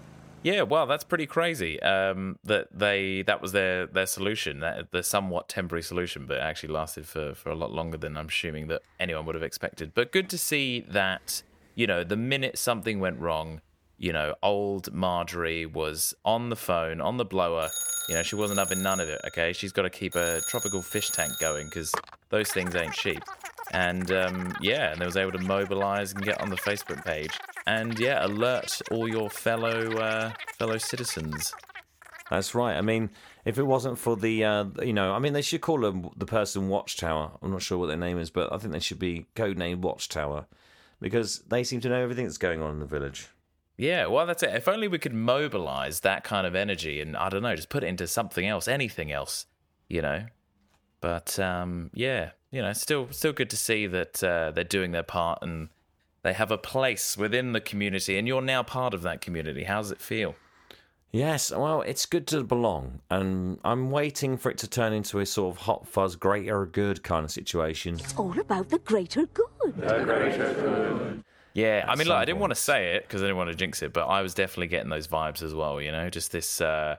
[0.47, 1.77] Yeah, well, that's pretty crazy.
[1.81, 6.71] Um, that they that was their their solution, that, the somewhat temporary solution, but actually
[6.71, 9.91] lasted for for a lot longer than I'm assuming that anyone would have expected.
[9.93, 11.43] But good to see that
[11.75, 13.60] you know the minute something went wrong,
[13.97, 17.67] you know, old Marjorie was on the phone, on the blower.
[18.07, 19.51] You know, she wasn't having none of it, okay?
[19.51, 21.93] She's got to keep a tropical fish tank going because
[22.29, 23.21] those things ain't cheap.
[23.73, 27.38] And um, yeah, and they was able to mobilize and get on the Facebook page
[27.67, 31.53] and yeah, alert all your fellow uh, fellow citizens.
[32.30, 32.75] That's right.
[32.75, 33.10] I mean,
[33.45, 36.25] if it wasn't for the, uh, you know, I mean, they should call them the
[36.25, 37.32] person Watchtower.
[37.41, 40.45] I'm not sure what their name is, but I think they should be codenamed Watchtower
[40.99, 43.30] because they seem to know everything that's going on in the village.
[43.77, 44.56] Yeah, well, that's it.
[44.56, 47.84] If only we could mobilize that kind of energy and, I don't know, just put
[47.84, 49.45] it into something else, anything else,
[49.88, 50.25] you know?
[50.99, 55.03] But um, yeah, you know, still, still good to see that uh, they're doing their
[55.03, 55.69] part and
[56.27, 59.63] they have a place within the community, and you're now part of that community.
[59.63, 60.35] How does it feel?
[61.11, 65.25] Yes, well, it's good to belong, and I'm waiting for it to turn into a
[65.25, 67.95] sort of hot fuzz, greater good kind of situation.
[67.95, 69.75] It's all about the greater good.
[69.77, 71.23] The greater good.
[71.53, 73.55] Yeah, I mean, look, I didn't want to say it because I didn't want to
[73.55, 75.81] jinx it, but I was definitely getting those vibes as well.
[75.81, 76.97] You know, just this, uh,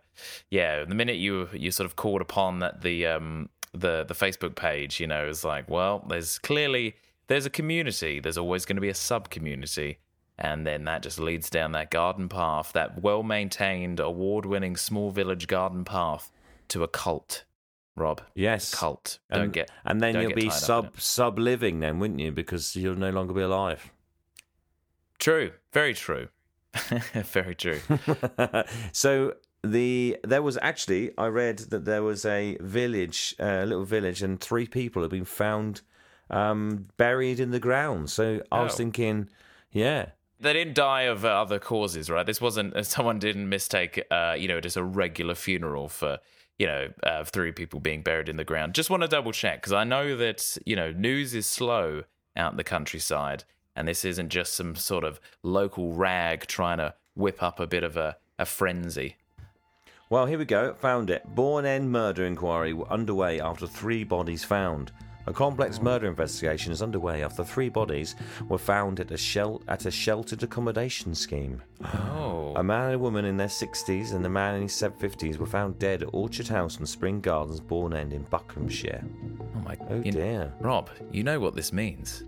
[0.50, 0.84] yeah.
[0.84, 5.00] The minute you you sort of called upon that the um the the Facebook page,
[5.00, 6.96] you know, is like, well, there's clearly
[7.28, 8.20] there's a community.
[8.20, 9.98] There's always going to be a sub community,
[10.38, 15.10] and then that just leads down that garden path, that well maintained, award winning small
[15.10, 16.32] village garden path
[16.68, 17.44] to a cult.
[17.94, 19.18] Rob, yes, cult.
[19.30, 22.32] Don't and, get, and then you'll be sub sub living, then, wouldn't you?
[22.32, 23.92] Because you'll no longer be alive.
[25.18, 25.52] True.
[25.72, 26.28] Very true.
[27.14, 27.80] Very true.
[28.92, 33.84] so the there was actually I read that there was a village, a uh, little
[33.84, 35.82] village, and three people have been found
[36.30, 38.10] um, buried in the ground.
[38.10, 38.76] So I was oh.
[38.76, 39.28] thinking,
[39.72, 40.10] yeah.
[40.40, 42.24] They didn't die of uh, other causes, right?
[42.24, 46.18] This wasn't someone didn't mistake, uh, you know, just a regular funeral for
[46.58, 48.74] you know, uh, three people being buried in the ground.
[48.74, 52.02] Just want to double check because I know that you know news is slow
[52.36, 53.44] out in the countryside,
[53.76, 57.84] and this isn't just some sort of local rag trying to whip up a bit
[57.84, 59.16] of a, a frenzy.
[60.10, 60.74] Well, here we go.
[60.74, 61.22] Found it.
[61.34, 64.90] Bourne End murder inquiry underway after three bodies found.
[65.28, 65.84] A complex hmm.
[65.84, 68.16] murder investigation is underway after three bodies
[68.48, 71.62] were found at a, shel- at a sheltered accommodation scheme.
[71.84, 72.54] Oh.
[72.56, 75.46] A man and a woman in their 60s and a man in his 50s were
[75.46, 79.04] found dead at Orchard House and Spring Gardens, Bourne End in Buckinghamshire.
[79.38, 80.54] Oh my Oh you- dear.
[80.60, 82.24] Rob, you know what this means.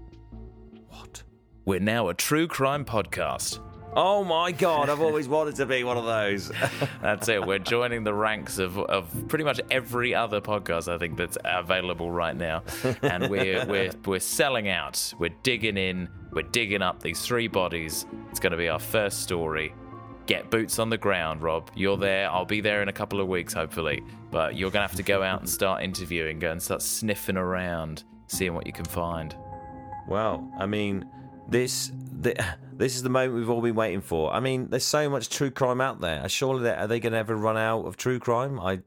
[0.88, 1.22] What?
[1.64, 3.60] We're now a true crime podcast.
[3.96, 6.53] Oh my god, I've always wanted to be one of those.
[7.03, 7.44] That's it.
[7.44, 12.11] We're joining the ranks of, of pretty much every other podcast I think that's available
[12.11, 12.62] right now,
[13.03, 15.12] and we're we're we're selling out.
[15.18, 16.09] We're digging in.
[16.31, 18.07] We're digging up these three bodies.
[18.31, 19.74] It's going to be our first story.
[20.26, 21.70] Get boots on the ground, Rob.
[21.74, 22.31] You're there.
[22.31, 24.05] I'll be there in a couple of weeks, hopefully.
[24.31, 26.38] But you're going to have to go out and start interviewing.
[26.38, 29.35] Go and start sniffing around, seeing what you can find.
[30.07, 31.05] Well, I mean,
[31.50, 32.34] this the,
[32.72, 34.32] this is the moment we've all been waiting for.
[34.32, 36.28] I mean, there's so much true crime out there.
[36.28, 38.58] Surely, are they going to ever run out of true crime?
[38.60, 38.80] I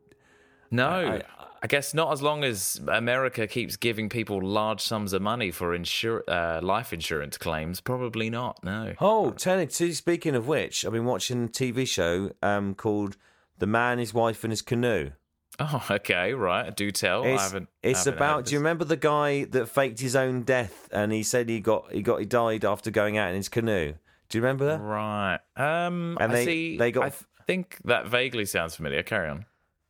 [0.71, 1.21] No, I-
[1.62, 5.78] I, guess not as long as America keeps giving people large sums of money for
[5.78, 7.80] insur- uh, life insurance claims.
[7.80, 8.62] Probably not.
[8.65, 8.93] No.
[8.99, 9.67] oh, Tony.
[9.67, 13.15] t- Speaking of which, I've been watching a TV show um, called
[13.60, 15.12] "The Man, His Wife, and His Canoe."
[15.60, 16.76] Oh, okay, right.
[16.76, 17.24] Do tell.
[17.24, 17.70] I It's, haven't.
[17.82, 18.46] it's haven't heard about.
[18.46, 21.92] Do you remember the guy that faked his own death and he said he got
[21.92, 23.94] he got he died after going out in his canoe?
[24.30, 24.82] Do you remember that?
[24.82, 25.39] Right.
[25.56, 26.18] Um.
[26.20, 26.78] And I they- see.
[26.78, 29.04] they got- I think that vaguely sounds familiar.
[29.04, 29.46] Carry on.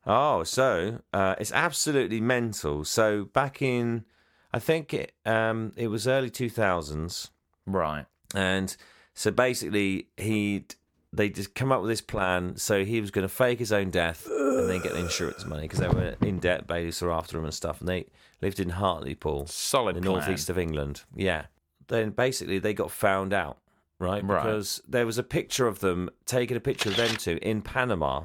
[0.05, 2.83] Oh, so uh, it's absolutely mental.
[2.83, 4.03] So back in,
[4.51, 7.29] I think it um, it was early two thousands,
[7.65, 8.05] Right.
[8.35, 8.75] and
[9.13, 10.65] so basically he
[11.13, 12.57] they just come up with this plan.
[12.57, 15.61] So he was going to fake his own death and then get the insurance money
[15.63, 16.67] because they were in debt.
[16.67, 18.07] Bailiffs were after him and stuff, and they
[18.41, 20.21] lived in Hartlepool, Solid in the plan.
[20.21, 21.03] northeast of England.
[21.15, 21.45] Yeah.
[21.87, 23.59] Then basically they got found out,
[23.99, 24.23] right?
[24.23, 24.43] Right.
[24.43, 28.23] Because there was a picture of them taking a picture of them two in Panama.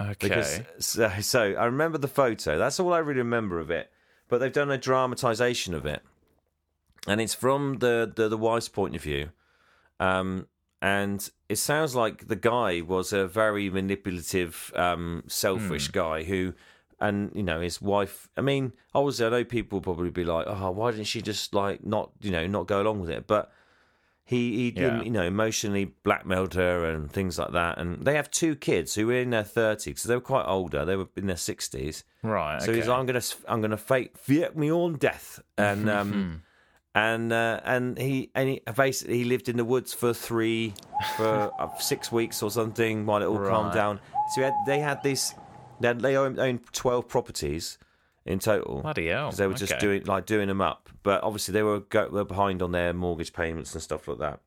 [0.00, 0.28] Okay.
[0.28, 2.58] Because so, so I remember the photo.
[2.58, 3.90] That's all I really remember of it.
[4.26, 6.02] But they've done a dramatization of it,
[7.06, 9.28] and it's from the the, the wife's point of view.
[10.00, 10.48] Um,
[10.82, 16.52] and it sounds like the guy was a very manipulative, um, selfish guy who,
[17.00, 18.28] and you know, his wife.
[18.36, 21.54] I mean, obviously, I know people will probably be like, "Oh, why didn't she just
[21.54, 23.50] like not, you know, not go along with it?" But
[24.24, 25.02] he, he Yeah.
[25.02, 27.78] you know, emotionally blackmailed her and things like that.
[27.78, 30.84] And they have two kids who were in their thirties, so they were quite older.
[30.84, 32.04] They were in their sixties.
[32.22, 32.60] right.
[32.62, 34.14] So he's like, I'm gonna, I'm gonna fake,
[34.56, 36.42] me on death, and um,
[36.94, 40.74] and uh, and he and he basically he lived in the woods for three,
[41.16, 44.00] for uh, six weeks or something while it all calmed down.
[44.34, 45.34] So had, they had this,
[45.80, 47.78] they, had, they owned, owned twelve properties
[48.26, 48.82] in total.
[48.82, 49.32] Bloody hell.
[49.32, 52.62] they were just doing like doing them up, but obviously they were go, were behind
[52.62, 54.40] on their mortgage payments and stuff like that.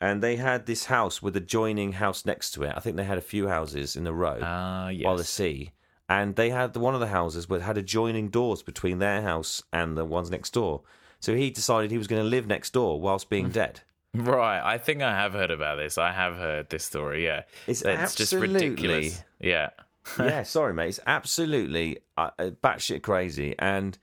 [0.00, 2.72] And they had this house with a joining house next to it.
[2.74, 5.04] I think they had a few houses in a row Ah, yes.
[5.04, 5.72] by the sea,
[6.08, 9.98] and they had one of the houses where had adjoining doors between their house and
[9.98, 10.82] the ones next door.
[11.20, 13.80] So he decided he was going to live next door whilst being dead.
[14.14, 14.60] Right.
[14.60, 15.96] I think I have heard about this.
[15.98, 17.24] I have heard this story.
[17.24, 17.42] Yeah.
[17.66, 19.22] It's just absolutely- ridiculous.
[19.38, 19.70] Yeah.
[20.18, 20.88] yeah, sorry, mate.
[20.88, 23.96] It's absolutely uh, uh, batshit crazy, and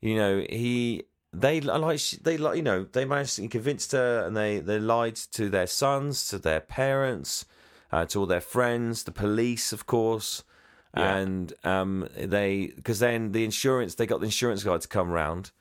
[0.00, 1.04] you know he.
[1.32, 5.16] They like they like you know they managed to convince her and they they lied
[5.32, 7.46] to their sons to their parents
[7.90, 10.44] uh, to all their friends the police of course
[10.94, 11.16] Yeah.
[11.16, 15.52] and um they because then the insurance they got the insurance guy to come round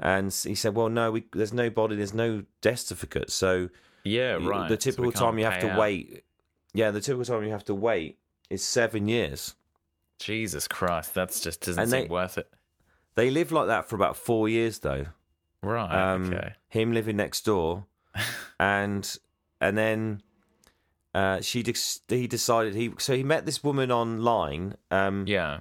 [0.00, 3.68] and he said well no we there's no body there's no death certificate so
[4.04, 4.38] Yeah.
[4.40, 4.68] Right.
[4.68, 5.78] the So typical time you have to out.
[5.78, 6.24] wait
[6.72, 8.18] yeah the typical time you have to wait
[8.50, 9.54] is seven years
[10.20, 11.12] Jesus Christ.
[11.12, 12.48] That's just doesn't And seem they- worth it.
[13.16, 15.06] They lived like that for about four years, though.
[15.60, 15.90] Right.
[16.12, 16.52] Um, okay.
[16.68, 17.86] Him living next door,
[18.60, 19.18] and
[19.60, 20.22] and then
[21.14, 21.74] uh, she de-
[22.08, 24.76] he decided he so he met this woman online.
[24.90, 25.60] Um, Yeah.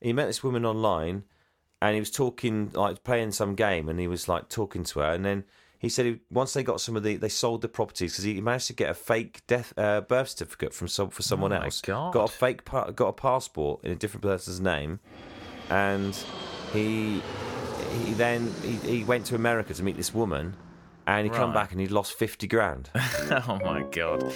[0.00, 1.24] he met this woman online,
[1.82, 5.12] and he was talking like playing some game, and he was like talking to her,
[5.12, 5.44] and then
[5.78, 8.40] he said he, once they got some of the they sold the properties because he
[8.40, 11.64] managed to get a fake death uh, birth certificate from some for someone Oh my
[11.66, 11.80] else.
[11.80, 12.12] God.
[12.14, 15.00] Got a fake pa- got a passport in a different person's name,
[15.70, 16.14] and
[16.72, 17.20] he
[18.04, 20.54] he then he, he went to America to meet this woman.
[21.06, 21.54] And he come Right.
[21.54, 22.88] back and he'd lost fifty grand.
[22.94, 24.32] oh my god.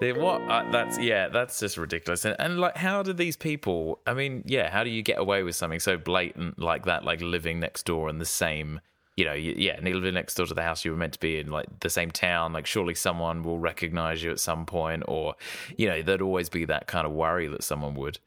[0.00, 0.40] The- what?
[0.42, 1.28] Uh, that's yeah.
[1.28, 2.24] That's just ridiculous.
[2.24, 4.00] And, and like, how do these people?
[4.06, 4.70] I mean, yeah.
[4.70, 7.04] How do you get away with something so blatant like that?
[7.04, 8.80] Like living next door in the same.
[9.16, 11.18] You know, you- yeah, and live next door to the house you were meant to
[11.20, 12.52] be in, like the same town.
[12.52, 15.34] Like, surely someone will recognize you at some point, or
[15.78, 18.18] you know, there'd always be that kind of worry that someone would.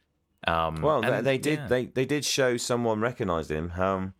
[0.47, 1.59] Um, Well, they, they did.
[1.59, 1.67] yeah.
[1.67, 3.71] They they did show someone recognised him.
[3.77, 4.13] Um,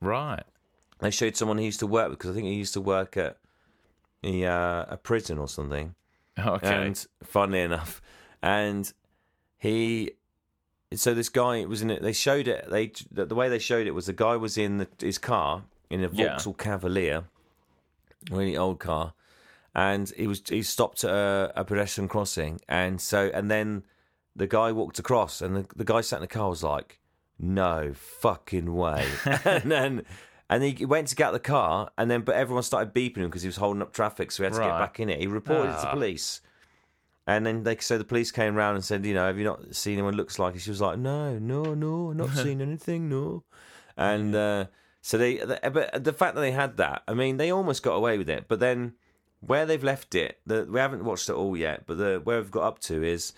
[0.00, 0.42] right.
[1.00, 3.16] They showed someone he used to work with because I think he used to work
[3.16, 3.38] at
[4.22, 5.94] a, uh, a prison or something.
[6.38, 6.86] Okay.
[6.86, 8.00] And funnily enough,
[8.42, 8.92] and
[9.58, 10.12] he
[10.94, 12.02] so this guy was in it.
[12.02, 12.68] They showed it.
[12.70, 15.64] They the, the way they showed it was the guy was in the, his car
[15.88, 16.64] in a Vauxhall yeah.
[16.64, 17.24] Cavalier,
[18.30, 19.12] really old car,
[19.74, 23.84] and he was he stopped at a, a, pedestrian crossing, and so and then
[24.34, 26.98] the guy walked across, and the, the guy sat in the car was like,
[27.38, 29.06] "No fucking way,"
[29.44, 30.04] and then.
[30.50, 33.26] And he went to get out the car, and then but everyone started beeping him
[33.26, 34.66] because he was holding up traffic, so he had to right.
[34.66, 35.20] get back in it.
[35.20, 35.78] He reported ah.
[35.78, 36.40] it to police,
[37.24, 39.76] and then they so the police came around and said, you know, have you not
[39.76, 40.58] seen anyone looks like?
[40.58, 43.44] She was like, no, no, no, not seen anything, no.
[43.96, 44.64] And uh,
[45.02, 48.18] so they, but the fact that they had that, I mean, they almost got away
[48.18, 48.46] with it.
[48.48, 48.94] But then
[49.40, 51.84] where they've left it, the, we haven't watched it all yet.
[51.86, 53.32] But the where we've got up to is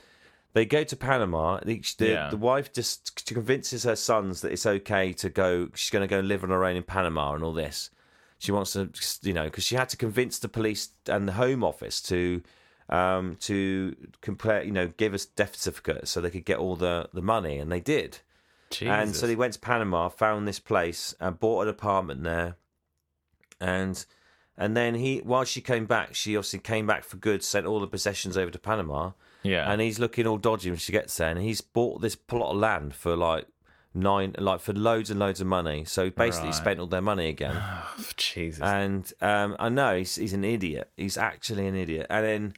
[0.54, 1.60] they go to Panama.
[1.64, 2.30] The, the, yeah.
[2.30, 5.68] the wife just convinces her sons that it's okay to go.
[5.74, 7.90] She's going to go and live on her own in Panama and all this.
[8.38, 8.90] She wants to,
[9.22, 12.42] you know, because she had to convince the police and the Home Office to
[12.88, 17.08] um, to compare, you know, give us death certificates so they could get all the,
[17.14, 18.18] the money, and they did.
[18.70, 18.88] Jesus.
[18.88, 22.56] And so they went to Panama, found this place, and bought an apartment there.
[23.60, 24.04] And
[24.58, 27.80] and then he, while she came back, she obviously came back for good, sent all
[27.80, 29.12] the possessions over to Panama.
[29.42, 29.70] Yeah.
[29.70, 32.56] And he's looking all dodgy when she gets there, and he's bought this plot of
[32.56, 33.46] land for like
[33.94, 35.84] nine, like for loads and loads of money.
[35.84, 36.54] So basically, right.
[36.54, 37.56] spent all their money again.
[37.98, 38.62] Oh, Jesus.
[38.62, 40.90] And um, I know he's he's an idiot.
[40.96, 42.06] He's actually an idiot.
[42.10, 42.54] And then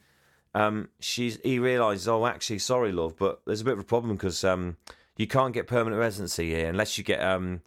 [0.53, 4.15] um, she's he realizes, oh, actually, sorry, love, but there's a bit of a problem
[4.15, 4.77] because um,
[5.17, 7.61] you can't get permanent residency here unless you get um,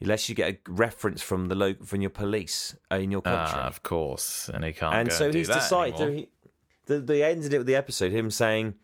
[0.00, 3.58] unless you get a reference from the local from your police in your country.
[3.60, 4.94] Ah, of course, and he can't.
[4.94, 5.96] And so and he's decided.
[5.98, 6.28] To, he,
[6.98, 8.74] they ended it with the episode him saying,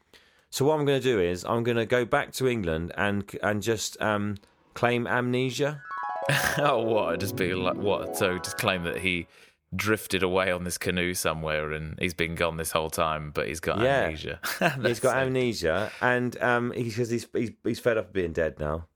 [0.51, 3.25] "So what I'm going to do is I'm going to go back to England and
[3.43, 4.37] and just um,
[4.75, 5.83] claim amnesia."
[6.59, 7.21] oh, what?
[7.21, 8.17] Just be like what?
[8.17, 9.27] So just claim that he
[9.75, 13.61] drifted away on this canoe somewhere and he's been gone this whole time, but he's
[13.61, 14.05] got yeah.
[14.05, 14.41] amnesia.
[14.83, 15.19] he's got so...
[15.19, 18.87] amnesia, and um, because he's, he's he's fed up of being dead now.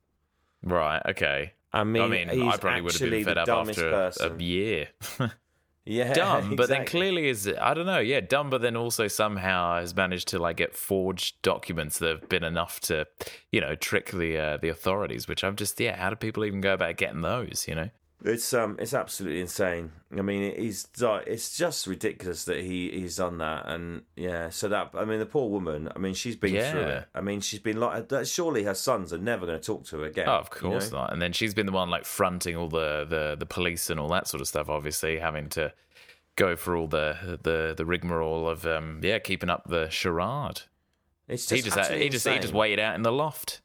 [0.62, 1.02] Right.
[1.06, 1.52] Okay.
[1.72, 4.88] I mean, I mean, I probably would have been fed up after a, a, year.
[5.84, 6.56] yeah, dumb, exactly.
[6.56, 7.98] but then clearly is I don't know.
[7.98, 12.28] Yeah, dumb, but then also somehow has managed to like get forged documents that have
[12.28, 13.06] been enough to,
[13.50, 15.28] you know, trick the uh, the authorities.
[15.28, 17.66] Which I'm just yeah, how do people even go about getting those?
[17.66, 17.90] You know.
[18.22, 19.92] It's um, it's absolutely insane.
[20.16, 24.50] I mean, he's it's just ridiculous that he he's done that, and yeah.
[24.50, 25.88] So that I mean, the poor woman.
[25.94, 26.70] I mean, she's been yeah.
[26.70, 27.08] through it.
[27.14, 30.04] I mean, she's been like, surely her sons are never going to talk to her
[30.04, 30.28] again.
[30.28, 30.98] Oh, of course you know?
[30.98, 31.12] not.
[31.12, 34.08] And then she's been the one like fronting all the the the police and all
[34.08, 34.68] that sort of stuff.
[34.68, 35.72] Obviously, having to
[36.36, 40.62] go for all the the the rigmarole of um yeah, keeping up the charade.
[41.26, 43.62] It's just he just he just he just waited out in the loft.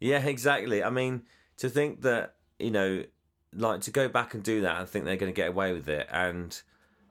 [0.00, 0.82] Yeah, exactly.
[0.82, 1.22] I mean,
[1.58, 3.04] to think that you know
[3.54, 5.88] like to go back and do that and think they're going to get away with
[5.88, 6.62] it and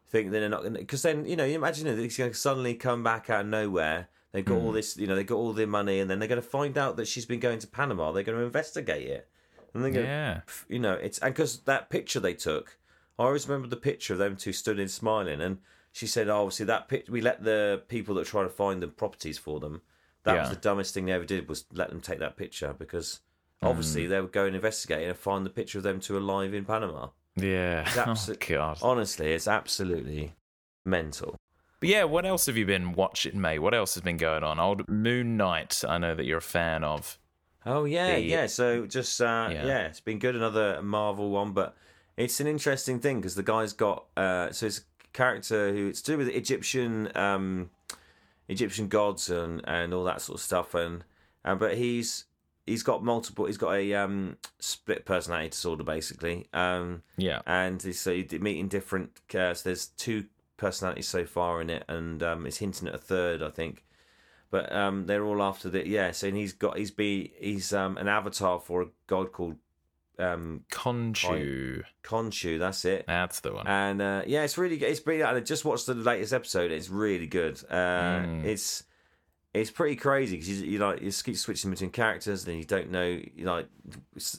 [0.09, 2.73] think they're not going to because then you know you imagine it's going to suddenly
[2.73, 4.63] come back out of nowhere they've got mm.
[4.63, 4.75] all hmm.
[4.75, 6.97] this you know they've got all their money and then they're going to find out
[6.97, 9.29] that she's been going to panama they're going to investigate it
[9.73, 10.41] and they're going yeah.
[10.45, 12.77] to you know it's and because that picture they took
[13.17, 15.59] i always remember the picture of them two stood in smiling and
[15.93, 18.87] she said oh see that pic- we let the people that try to find the
[18.87, 19.81] properties for them
[20.23, 20.41] that yeah.
[20.41, 23.21] was the dumbest thing they ever did was let them take that picture because
[23.63, 24.09] Obviously, mm.
[24.09, 27.09] they would go and investigate and find the picture of them two alive in Panama.
[27.35, 27.81] Yeah.
[27.81, 28.77] It's abso- oh, God.
[28.81, 30.33] Honestly, it's absolutely
[30.85, 31.35] mental.
[31.79, 33.59] But yeah, what else have you been watching, mate?
[33.59, 34.59] What else has been going on?
[34.59, 37.17] Old Moon Knight, I know that you're a fan of.
[37.65, 38.21] Oh yeah, the...
[38.21, 38.45] yeah.
[38.47, 39.65] So just uh, yeah.
[39.65, 39.85] yeah.
[39.87, 40.35] it's been good.
[40.35, 41.75] Another Marvel one, but
[42.17, 46.01] it's an interesting thing because the guy's got uh, so it's a character who it's
[46.03, 47.69] to do with Egyptian um,
[48.47, 51.03] Egyptian gods and and all that sort of stuff, and
[51.43, 52.25] and but he's
[52.71, 53.45] he's got multiple.
[53.45, 56.47] He's got a um, split personality disorder, basically.
[56.53, 59.19] Um, yeah, and he's so you meeting different.
[59.33, 60.25] Uh, so there's two
[60.57, 63.83] personalities so far in it, and um, it's hinting at a third, I think.
[64.49, 66.11] But um, they're all after the yeah.
[66.11, 69.57] So he's got he's be he's um, an avatar for a god called
[70.17, 71.83] um Khonshu.
[72.03, 73.05] Khonshu, that's it.
[73.05, 73.67] That's the one.
[73.67, 74.89] And uh, yeah, it's really good.
[74.89, 75.23] It's pretty.
[75.23, 76.71] I just watched the latest episode.
[76.71, 77.61] It's really good.
[77.69, 78.45] Uh, mm.
[78.45, 78.83] It's
[79.53, 82.89] it's pretty crazy because you, you like you keep switching between characters, and you don't
[82.89, 83.67] know, you like,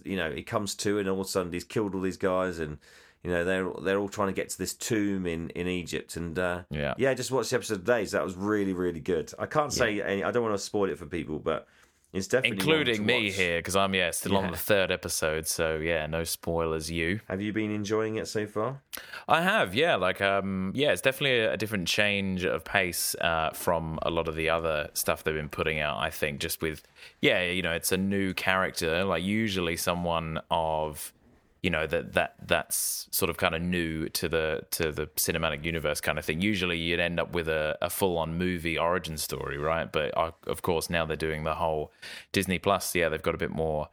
[0.04, 2.58] you know, he comes to, and all of a sudden he's killed all these guys,
[2.58, 2.78] and
[3.22, 6.38] you know they're they're all trying to get to this tomb in in Egypt, and
[6.38, 9.32] uh, yeah, yeah, just watched the episode today, so that was really really good.
[9.38, 10.04] I can't say yeah.
[10.04, 11.68] any, I don't want to spoil it for people, but
[12.12, 14.38] it's definitely including me here because I'm yeah still yeah.
[14.38, 15.46] on the third episode.
[15.46, 16.90] So yeah, no spoilers.
[16.90, 18.82] You have you been enjoying it so far?
[19.28, 19.74] I have.
[19.74, 24.10] Yeah, like um yeah, it's definitely a, a different change of pace uh, from a
[24.10, 25.98] lot of the other stuff they've been putting out.
[25.98, 26.82] I think just with
[27.22, 29.04] yeah, you know, it's a new character.
[29.04, 31.14] Like usually someone of
[31.62, 35.64] you know that that that's sort of kind of new to the to the cinematic
[35.64, 36.40] universe kind of thing.
[36.40, 39.90] Usually, you'd end up with a, a full on movie origin story, right?
[39.90, 41.92] But of course, now they're doing the whole
[42.32, 42.94] Disney Plus.
[42.94, 43.88] Yeah, they've got a bit more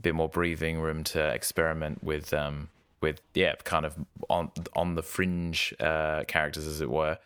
[0.00, 2.34] bit more breathing room to experiment with.
[2.34, 2.68] Um,
[3.00, 3.96] with yeah, kind of
[4.30, 7.18] on on the fringe uh, characters, as it were,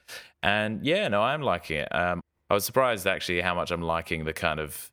[0.42, 1.94] and yeah, no, I'm liking it.
[1.94, 4.90] Um, I was surprised actually how much I'm liking the kind of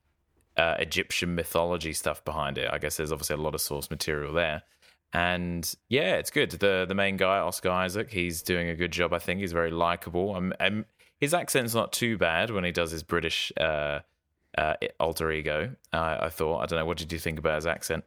[0.57, 2.69] uh, Egyptian mythology stuff behind it.
[2.71, 4.63] I guess there's obviously a lot of source material there.
[5.13, 6.51] And yeah, it's good.
[6.51, 9.13] The the main guy, Oscar Isaac, he's doing a good job.
[9.13, 10.35] I think he's very likable.
[10.35, 10.85] Um, um,
[11.19, 13.99] his accent's not too bad when he does his British uh,
[14.57, 15.75] uh, alter ego.
[15.93, 16.61] Uh, I thought.
[16.61, 16.85] I don't know.
[16.85, 18.05] What did you think about his accent?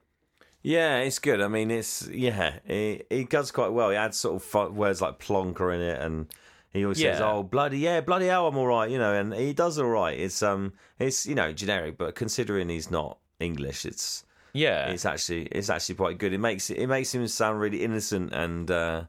[0.62, 1.40] Yeah, it's good.
[1.40, 3.90] I mean, it's yeah, he, he does quite well.
[3.90, 6.26] He adds sort of words like plonker in it, and
[6.72, 7.12] he always yeah.
[7.12, 9.86] says, "Oh, bloody yeah, bloody hell, I'm all right," you know, and he does all
[9.86, 10.18] right.
[10.18, 14.24] It's um, it's you know generic, but considering he's not English, it's
[14.56, 16.32] yeah, it's actually it's actually quite good.
[16.32, 19.04] It makes it makes him sound really innocent and uh,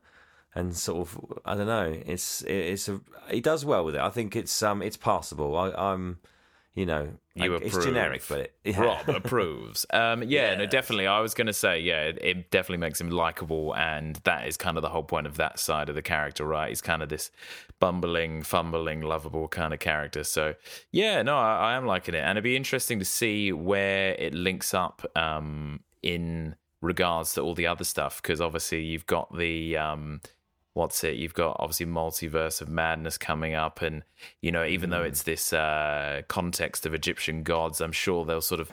[0.54, 2.02] and sort of I don't know.
[2.06, 4.02] It's it's a he does well with it.
[4.02, 5.56] I think it's um it's passable.
[5.56, 6.20] I, I'm
[6.78, 8.80] you know, you like, it's generic, but it, yeah.
[8.80, 9.88] Rob approves.
[9.89, 11.07] Um, yeah, yeah, no, definitely.
[11.07, 14.57] I was going to say, yeah, it, it, definitely makes him likable, and that is
[14.57, 16.69] kind of the whole point of that side of the character, right?
[16.69, 17.32] He's kind of this
[17.80, 20.23] bumbling, fumbling, lovable kind of character.
[20.23, 20.53] So,
[20.91, 24.36] yeah, no, I, I am liking it, and it'd be interesting to see where it
[24.36, 29.78] links up um, in regards to all the other stuff, because obviously you've got the.
[29.78, 30.21] Um,
[30.78, 31.15] what's it?
[31.15, 34.03] You've got obviously multiverse of madness coming up, and
[34.41, 34.93] you know, even mm.
[34.93, 38.71] though it's this uh, context of Egyptian gods, I'm sure they'll sort of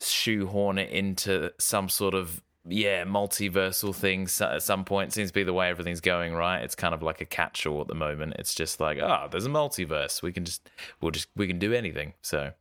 [0.00, 5.12] shoehorn it into some sort of yeah multiversal thing at some point.
[5.12, 6.62] Seems to be the way everything's going, right?
[6.62, 8.34] It's kind of like a catch-all at the moment.
[8.38, 10.22] It's just like, ah, oh, there's a multiverse.
[10.22, 12.14] We can just we'll just we can do anything.
[12.22, 12.52] So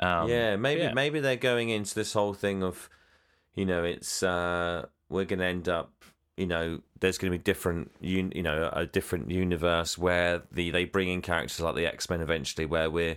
[0.00, 0.94] um, yeah, maybe yeah.
[0.94, 2.88] maybe they're going into this whole thing of
[3.54, 5.99] you know, it's uh, we're going to end up
[6.36, 10.70] you know, there's going to be different, you, you know, a different universe where the
[10.70, 13.16] they bring in characters like the X Men eventually, where we're,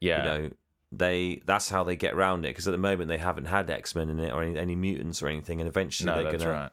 [0.00, 0.50] yeah, you know,
[0.92, 3.94] they that's how they get around it because at the moment they haven't had X
[3.94, 6.70] Men in it or any, any, mutants or anything, and eventually no, they're gonna,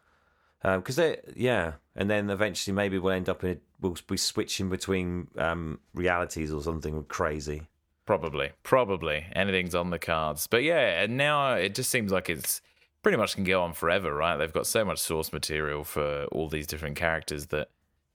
[0.63, 0.77] right.
[0.77, 4.69] because um, they, yeah, and then eventually maybe we'll end up in we'll be switching
[4.69, 7.63] between um, realities or something crazy.
[8.05, 12.61] Probably, probably anything's on the cards, but yeah, and now it just seems like it's
[13.04, 14.38] pretty much can go on forever, right?
[14.38, 17.70] They've got so much source material for all these different characters that,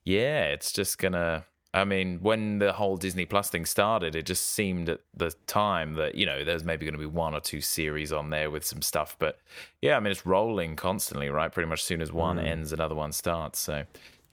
[0.04, 1.44] yeah, it's just gonna.
[1.72, 5.94] I mean, when the whole Disney Plus thing started, it just seemed at the time
[5.94, 8.64] that, you know, there's maybe going to be one or two series on there with
[8.64, 9.16] some stuff.
[9.18, 9.40] But
[9.82, 11.50] yeah, I mean, it's rolling constantly, right?
[11.50, 12.44] Pretty much as soon as one mm.
[12.44, 13.58] ends, another one starts.
[13.58, 13.82] So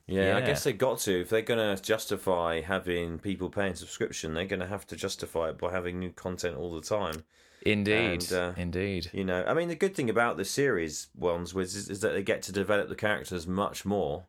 [0.05, 1.21] yeah, yeah, I guess they've got to.
[1.21, 5.49] If they're going to justify having people paying subscription, they're going to have to justify
[5.49, 7.23] it by having new content all the time.
[7.63, 9.09] Indeed, and, uh, indeed.
[9.13, 12.13] You know, I mean, the good thing about the series ones was is, is that
[12.13, 14.25] they get to develop the characters much more,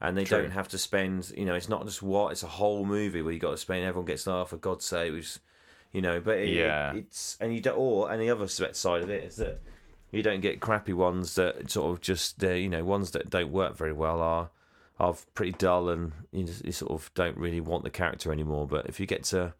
[0.00, 0.42] and they True.
[0.42, 1.32] don't have to spend.
[1.36, 3.84] You know, it's not just what it's a whole movie where you got to spend.
[3.84, 5.40] Everyone gets oh, for God's sake, was,
[5.92, 6.20] you know.
[6.20, 7.76] But it, yeah, it, it's and you don't.
[7.76, 9.60] Or and the other side of it is that
[10.10, 13.52] you don't get crappy ones that sort of just uh, you know ones that don't
[13.52, 14.50] work very well are
[14.98, 18.66] are pretty dull and you, you sort of don't really want the character anymore.
[18.66, 19.52] But if you get to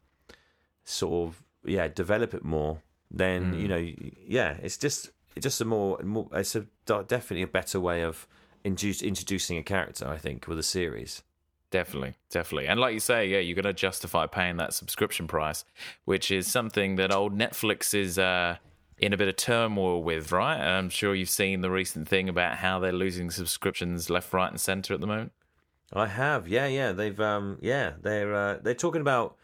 [0.85, 2.81] sort of yeah develop it more
[3.15, 3.61] then mm.
[3.61, 3.93] you know,
[4.27, 8.27] yeah, it's just it's just a more, more it's a definitely a better way of
[8.62, 10.07] induce, introducing a character.
[10.07, 11.23] I think with a series.
[11.71, 12.69] Definitely, definitely.
[12.69, 15.65] And like you say, yeah, you're going to justify paying that subscription price,
[16.05, 18.59] which is something that old Netflix is uh,
[18.99, 20.57] in a bit of turmoil with, right?
[20.57, 24.61] I'm sure you've seen the recent thing about how they're losing subscriptions left, right, and
[24.61, 25.33] center at the moment.
[25.93, 26.93] I have, yeah, yeah.
[26.93, 29.37] They've, um, yeah, they're uh, they're talking about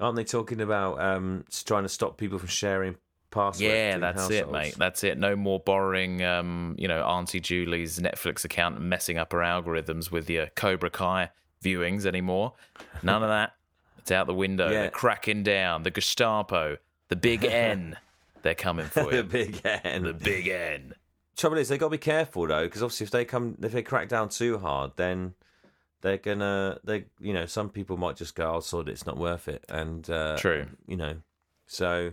[0.00, 2.96] Aren't they talking about um, trying to stop people from sharing
[3.30, 3.60] passwords?
[3.60, 4.48] Yeah, that's households?
[4.48, 4.74] it, mate.
[4.76, 5.18] That's it.
[5.18, 10.10] No more borrowing, um, you know, Auntie Julie's Netflix account and messing up her algorithms
[10.10, 11.30] with your Cobra Kai
[11.62, 12.54] viewings anymore.
[13.02, 13.54] None of that.
[13.98, 14.66] It's out the window.
[14.66, 14.82] Yeah.
[14.82, 15.82] They're cracking down.
[15.82, 16.76] The Gestapo,
[17.08, 17.96] the Big N,
[18.42, 19.22] they're coming for you.
[19.22, 20.02] the Big N.
[20.02, 20.94] The Big N.
[21.36, 23.82] Trouble is, they got to be careful though, because obviously, if they come, if they
[23.82, 25.34] crack down too hard, then
[26.04, 29.48] they're gonna they you know some people might just go oh sod it's not worth
[29.48, 29.64] it.
[29.68, 30.66] And uh, true.
[30.86, 31.16] you know
[31.66, 32.12] so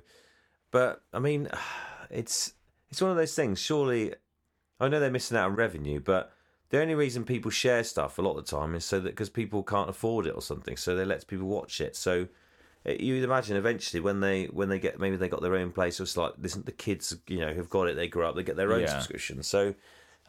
[0.72, 1.50] but i mean
[2.10, 2.54] it's
[2.90, 3.60] it's one of those things.
[3.60, 4.14] Surely
[4.80, 6.32] i know they're missing out on revenue but
[6.70, 9.30] the only reason people share stuff a lot of the time is so that because
[9.30, 11.98] people can't afford it or something so they let people watch it.
[11.98, 12.30] So
[12.86, 16.00] eh, you'd imagine eventually when they when they get maybe they got their own place
[16.00, 18.56] it's like listen the kids you know who've got it they grow up they get
[18.56, 18.88] their own yeah.
[18.88, 19.44] subscription.
[19.44, 19.76] So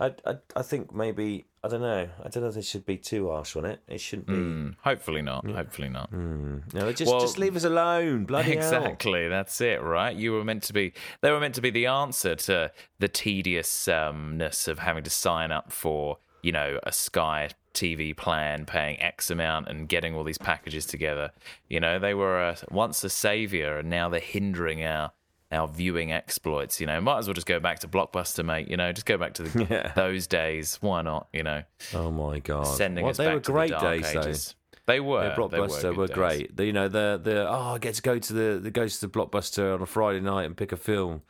[0.02, 2.08] I, I, I think maybe I don't know.
[2.24, 3.80] I don't know if they should be too harsh on it.
[3.86, 4.32] It shouldn't be.
[4.32, 5.48] Mm, hopefully not.
[5.48, 6.10] Hopefully not.
[6.10, 6.74] Mm.
[6.74, 8.24] No, just Well, just leave us alone.
[8.24, 8.58] Bloody hell.
[8.58, 10.14] Exactly, that's it, right?
[10.16, 10.92] You were meant to be.
[11.20, 15.70] They were meant to be the answer to the tediousness of having to sign up
[15.70, 20.84] for, you know, a Sky TV plan, paying X amount, and getting all these packages
[20.84, 21.30] together.
[21.68, 25.12] You know, they were uh once a savior, and now they're hindering our
[25.52, 26.80] our viewing exploits.
[26.80, 28.68] You know, might as well just go back to Blockbuster, mate.
[28.68, 29.92] You know, just go back to the, Yeah.
[29.94, 30.78] those days.
[30.80, 31.28] Why not?
[31.32, 31.62] You know,
[31.94, 32.64] Oh my god!
[32.64, 34.54] sending Well, us they were great the days ages.
[34.86, 34.92] Though.
[34.94, 36.14] they were Blockbuster good were, days.
[36.16, 36.56] great.
[36.56, 39.06] The, you know the the oh I get to go to the the goes to
[39.06, 41.22] the Blockbuster on a Friday night and pick a film.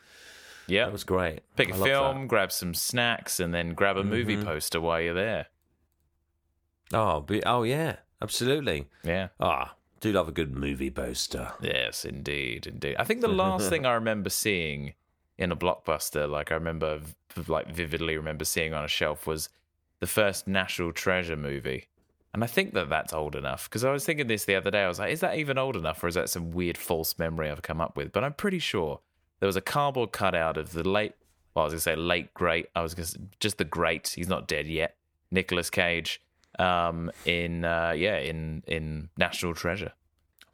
[0.69, 1.41] Yeah, That was great.
[1.57, 1.85] Pick a I that.
[1.85, 4.47] film, grab some snacks, and then grab a movie Mm-hmm.
[4.47, 5.47] poster while you're there.
[6.95, 8.87] Oh, be, oh yeah, absolutely.
[9.03, 9.29] Yeah.
[9.41, 11.53] Ah, do love a good movie poster.
[11.63, 12.97] Yes, indeed, indeed.
[12.99, 14.95] I think the last thing I remember seeing
[15.39, 17.01] in a blockbuster, like I remember,
[17.47, 19.49] like vividly remember seeing on a shelf, was
[20.01, 21.87] the first National Treasure movie.
[22.35, 24.83] And I think that that's old enough because I was thinking this the other day.
[24.83, 27.49] I was like, is that even old enough, or is that some weird false memory
[27.49, 28.11] I've come up with?
[28.11, 29.01] But I'm pretty sure
[29.39, 31.15] there was a cardboard cutout of the late,
[31.55, 32.67] well, I was gonna say late great.
[32.75, 34.09] I was gonna say, just the great.
[34.09, 34.97] He's not dead yet.
[35.31, 36.21] Nicolas Cage,
[36.59, 39.93] um, in uh, yeah, in in National Treasure.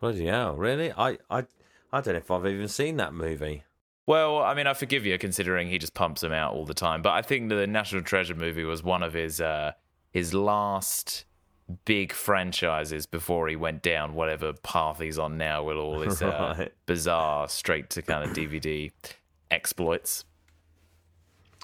[0.01, 0.93] Bloody hell, really?
[0.93, 1.45] I I
[1.93, 3.65] I don't know if I've even seen that movie.
[4.07, 7.03] Well, I mean, I forgive you considering he just pumps them out all the time.
[7.03, 9.73] But I think the National Treasure movie was one of his uh,
[10.13, 11.25] his last
[11.85, 16.55] big franchises before he went down whatever path he's on now with all his uh,
[16.59, 16.73] Right.
[16.87, 18.91] bizarre straight to kind of DVD
[19.51, 20.25] exploits.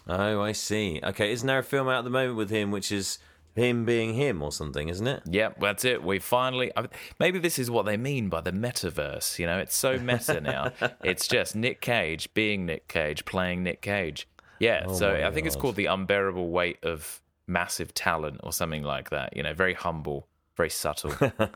[0.06, 1.00] Oh, I see.
[1.02, 3.18] Okay, isn't there a film out at the moment with him, which is
[3.54, 5.22] him being him or something, isn't it?
[5.26, 6.02] Yep, that's it.
[6.02, 6.72] We finally.
[7.20, 9.38] Maybe this is what they mean by the metaverse.
[9.38, 10.72] You know, it's so meta now.
[11.04, 14.28] it's just Nick Cage being Nick Cage, playing Nick Cage.
[14.58, 19.10] Yeah, so I think it's called the unbearable weight of massive talent or something like
[19.10, 19.36] that.
[19.36, 21.12] You know, very humble, very subtle.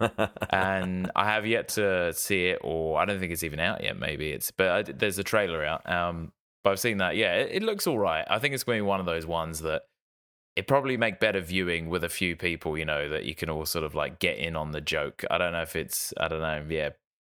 [0.51, 3.99] and I have yet to see it, or I don't think it's even out yet.
[3.99, 5.89] Maybe it's, but I, there's a trailer out.
[5.91, 6.33] Um,
[6.63, 7.17] but I've seen that.
[7.17, 8.25] Yeah, it, it looks all right.
[8.29, 9.83] I think it's going to be one of those ones that
[10.59, 13.65] it probably make better viewing with a few people, you know, that you can all
[13.65, 15.25] sort of like get in on the joke.
[15.31, 16.65] I don't know if it's, I don't know.
[16.69, 16.91] Yeah,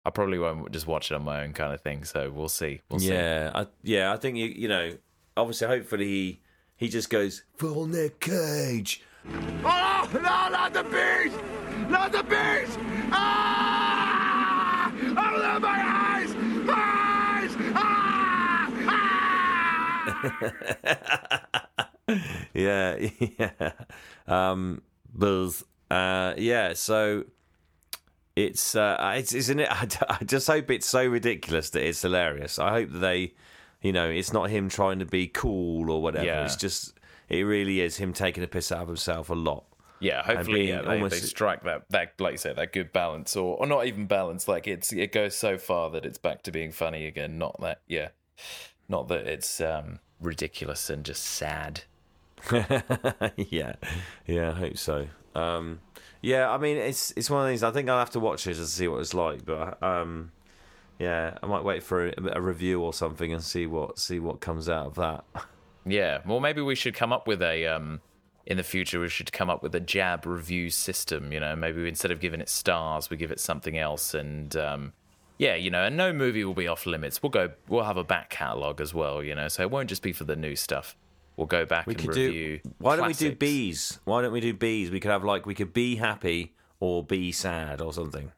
[0.05, 2.03] I probably won't just watch it on my own kind of thing.
[2.03, 2.81] So we'll see.
[2.91, 3.11] We'll see.
[3.11, 4.13] yeah, I, yeah.
[4.13, 4.97] I think you you know,
[5.37, 6.41] obviously, hopefully he
[6.75, 9.05] he just goes full Nick Cage.
[9.65, 11.39] Oh, no, not the beast!
[11.89, 12.77] Not the beast!
[13.13, 14.91] Ah!
[14.91, 16.35] Open my eyes!
[16.69, 17.57] Eyes!
[17.73, 18.69] Ah!
[21.15, 21.39] Ah!
[22.55, 23.09] yeah,
[23.39, 23.73] yeah.
[24.27, 24.83] Um.
[25.91, 26.73] Uh, yeah.
[26.75, 27.25] So
[28.37, 29.69] it's uh, it's isn't it?
[29.71, 32.59] I, I just hope it's so ridiculous that it's hilarious.
[32.59, 33.35] I hope that they,
[33.83, 36.25] you know, it's not him trying to be cool or whatever.
[36.25, 36.45] Yeah.
[36.45, 36.99] It's just
[37.29, 39.65] it really is him taking a piss out of himself a lot.
[40.01, 43.37] Yeah, hopefully yeah, they, almost- they strike that, that, like you say, that good balance,
[43.37, 44.49] or, or not even balance.
[44.49, 47.39] Like it's it goes so far that it's back to being funny again.
[47.39, 48.09] Not that, yeah,
[48.89, 51.85] not that it's um, ridiculous and just sad.
[53.37, 53.75] yeah,
[54.27, 55.07] yeah, I hope so.
[55.35, 55.81] Um,
[56.21, 57.63] yeah, I mean, it's it's one of these.
[57.63, 59.45] I think I'll have to watch it to see what it's like.
[59.45, 60.33] But um,
[60.99, 64.41] yeah, I might wait for a, a review or something and see what see what
[64.41, 65.25] comes out of that.
[65.85, 68.01] Yeah, well, maybe we should come up with a um,
[68.47, 69.01] in the future.
[69.01, 71.33] We should come up with a jab review system.
[71.33, 74.15] You know, maybe instead of giving it stars, we give it something else.
[74.15, 74.93] And um,
[75.39, 77.21] yeah, you know, and no movie will be off limits.
[77.21, 77.51] We'll go.
[77.67, 79.25] We'll have a back catalogue as well.
[79.25, 80.95] You know, so it won't just be for the new stuff.
[81.37, 82.59] We'll go back We and could review.
[82.63, 82.71] do.
[82.79, 83.99] Why don't we do bees?
[84.05, 84.91] Why don't we do bees?
[84.91, 88.33] We could have like we could be happy or be sad or something.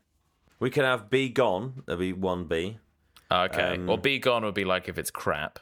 [0.60, 1.82] We could have be gone.
[1.86, 2.78] There'll be one B.
[3.30, 3.74] Okay.
[3.74, 5.58] Um, well, Be Gone would be like if it's crap,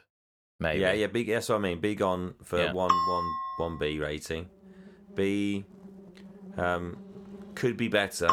[0.61, 0.81] maybe.
[0.81, 1.07] Yeah, yeah.
[1.07, 1.81] Be, that's what I mean.
[1.81, 2.73] Be gone for Yeah.
[2.73, 3.25] one one
[3.59, 4.49] one B rating.
[5.15, 5.65] B
[6.57, 6.99] um,
[7.55, 8.29] could be better.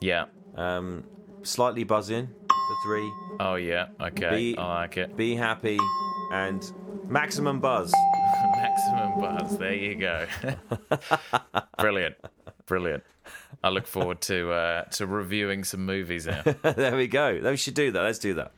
[0.00, 0.26] Yeah.
[0.54, 1.04] Um,
[1.42, 3.12] slightly buzzing for three.
[3.40, 3.86] Oh, yeah.
[4.00, 4.30] Okay.
[4.52, 5.16] Be- I like it.
[5.16, 5.78] Be happy
[6.32, 6.62] and
[7.08, 7.92] maximum buzz.
[8.56, 9.58] Maximum buzz.
[9.58, 10.26] There you go.
[11.78, 12.16] Brilliant.
[12.66, 13.02] Brilliant.
[13.62, 16.42] I look forward to uh, to reviewing some movies now.
[16.62, 17.40] there we go.
[17.42, 18.02] We should do that.
[18.02, 18.52] Let's do that.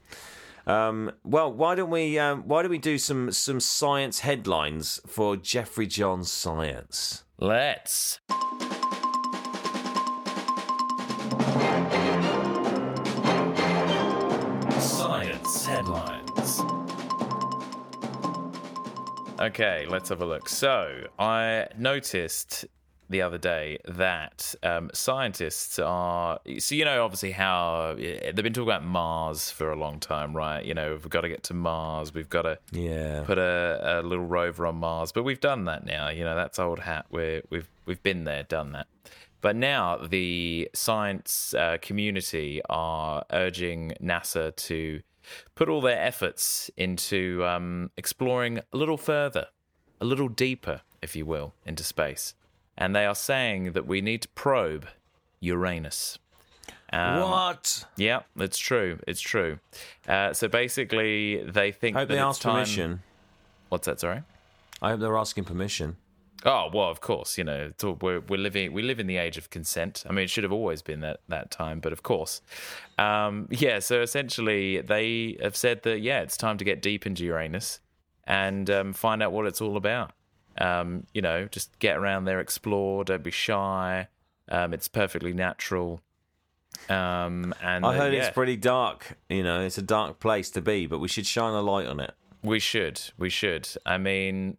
[0.66, 2.18] Um, well, why don't we?
[2.18, 7.24] Um, why don't we do some some science headlines for Jeffrey John Science?
[7.38, 8.20] Let's.
[19.40, 20.48] Okay, let's have a look.
[20.48, 22.66] So, I noticed
[23.10, 26.40] the other day that um, scientists are.
[26.58, 30.64] So, you know, obviously, how they've been talking about Mars for a long time, right?
[30.64, 32.12] You know, we've got to get to Mars.
[32.12, 33.22] We've got to yeah.
[33.24, 35.12] put a, a little rover on Mars.
[35.12, 36.08] But we've done that now.
[36.08, 37.06] You know, that's old hat.
[37.10, 38.88] We're, we've, we've been there, done that.
[39.40, 45.00] But now the science uh, community are urging NASA to
[45.54, 49.48] put all their efforts into um, exploring a little further,
[50.00, 52.34] a little deeper, if you will, into space.
[52.76, 54.86] And they are saying that we need to probe
[55.40, 56.18] Uranus.
[56.92, 57.84] Um, what?
[57.96, 58.98] Yeah, it's true.
[59.06, 59.58] It's true.
[60.06, 62.54] Uh, so basically, they think I hope that they ask time...
[62.54, 63.02] permission.
[63.68, 64.00] What's that?
[64.00, 64.22] Sorry.
[64.80, 65.96] I hope they're asking permission.
[66.44, 69.36] Oh well, of course, you know all, we're we're living we live in the age
[69.36, 70.04] of consent.
[70.08, 72.40] I mean, it should have always been that that time, but of course,
[72.98, 73.80] um, yeah.
[73.80, 77.80] So essentially, they have said that yeah, it's time to get deep into Uranus
[78.24, 80.12] and um, find out what it's all about.
[80.60, 84.08] Um, you know, just get around there, explore, don't be shy.
[84.48, 86.00] Um, it's perfectly natural.
[86.88, 88.26] Um, and I heard yeah.
[88.26, 89.18] it's pretty dark.
[89.28, 92.00] You know, it's a dark place to be, but we should shine a light on
[92.00, 92.14] it.
[92.42, 93.00] We should.
[93.18, 93.68] We should.
[93.84, 94.56] I mean,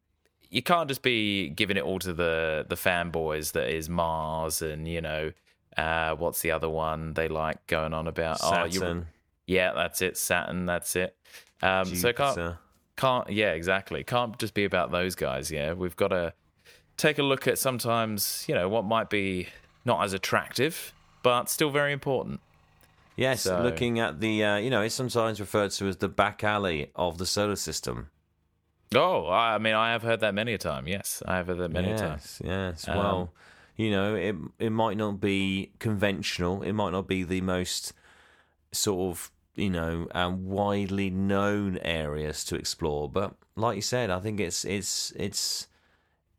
[0.50, 4.88] you can't just be giving it all to the the fanboys that is Mars and
[4.88, 5.32] you know
[5.78, 8.40] uh, what's the other one they like going on about?
[8.40, 9.08] Saturn.
[9.08, 9.14] Oh,
[9.46, 10.18] yeah, that's it.
[10.18, 10.66] Saturn.
[10.66, 11.16] That's it.
[11.62, 12.56] Um, so can't
[12.96, 15.52] can't yeah exactly can't just be about those guys.
[15.52, 16.34] Yeah, we've got to
[16.98, 19.48] take a look at sometimes you know what might be
[19.86, 20.94] not as attractive
[21.24, 22.40] but still very important.
[23.16, 26.44] Yes, so, looking at the uh, you know it's sometimes referred to as the back
[26.44, 28.10] alley of the solar system.
[28.96, 30.88] Oh, I mean, I have heard that many a time.
[30.88, 32.52] Yes, I have heard that many yes, a time.
[32.52, 33.34] Yes, um, well,
[33.76, 36.64] you know, it it might not be conventional.
[36.64, 37.94] It might not be the most
[38.72, 43.08] sort of you know um, widely known areas to explore.
[43.08, 45.68] But like you said, I think it's it's it's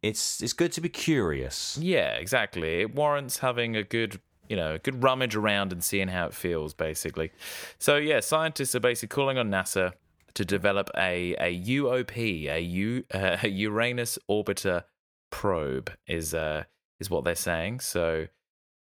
[0.03, 1.79] it's it's good to be curious.
[1.81, 2.81] Yeah, exactly.
[2.81, 6.35] It warrants having a good you know, a good rummage around and seeing how it
[6.35, 7.31] feels, basically.
[7.79, 9.93] So yeah, scientists are basically calling on NASA
[10.35, 14.85] to develop a a UOP, a, U, uh, a Uranus orbiter
[15.31, 16.65] probe is uh
[16.99, 17.81] is what they're saying.
[17.81, 18.27] So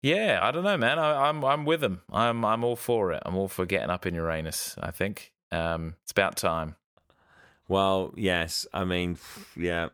[0.01, 0.99] yeah, I don't know, man.
[0.99, 2.01] I, am I'm, I'm with them.
[2.11, 3.23] I'm I'm all for it.
[3.25, 4.75] I'm all for getting up in Uranus.
[4.79, 6.75] I think um, it's about time.
[7.67, 8.67] Well, yes.
[8.73, 9.17] I mean,
[9.55, 9.89] yeah.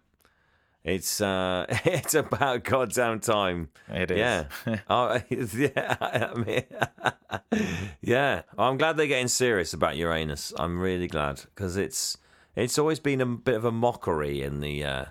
[0.84, 3.69] It's uh, it's about goddamn time.
[3.89, 4.17] It is.
[4.17, 4.45] Yeah.
[4.89, 5.95] oh, yeah.
[6.01, 7.61] I mean,
[8.01, 8.41] yeah.
[8.57, 10.53] I'm glad they're getting serious about Uranus.
[10.57, 12.17] I'm really glad because it's
[12.55, 15.05] it's always been a bit of a mockery in the uh,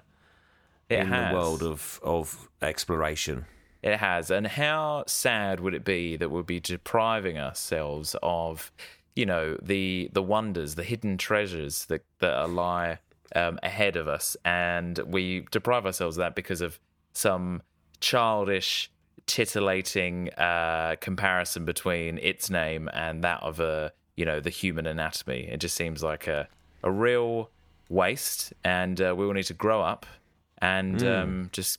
[0.88, 1.30] in has.
[1.30, 3.46] the world of of exploration.
[3.82, 4.30] It has.
[4.30, 8.70] And how sad would it be that we'd be depriving ourselves of,
[9.16, 12.98] you know, the the wonders, the hidden treasures that that lie
[13.34, 16.78] um, ahead of us, and we deprive ourselves of that because of
[17.12, 17.62] some
[18.00, 18.90] childish,
[19.26, 25.48] titillating uh, comparison between its name and that of a you know the human anatomy.
[25.50, 26.48] It just seems like a
[26.82, 27.50] a real
[27.88, 30.06] waste, and uh, we all need to grow up
[30.58, 31.22] and mm.
[31.22, 31.78] um, just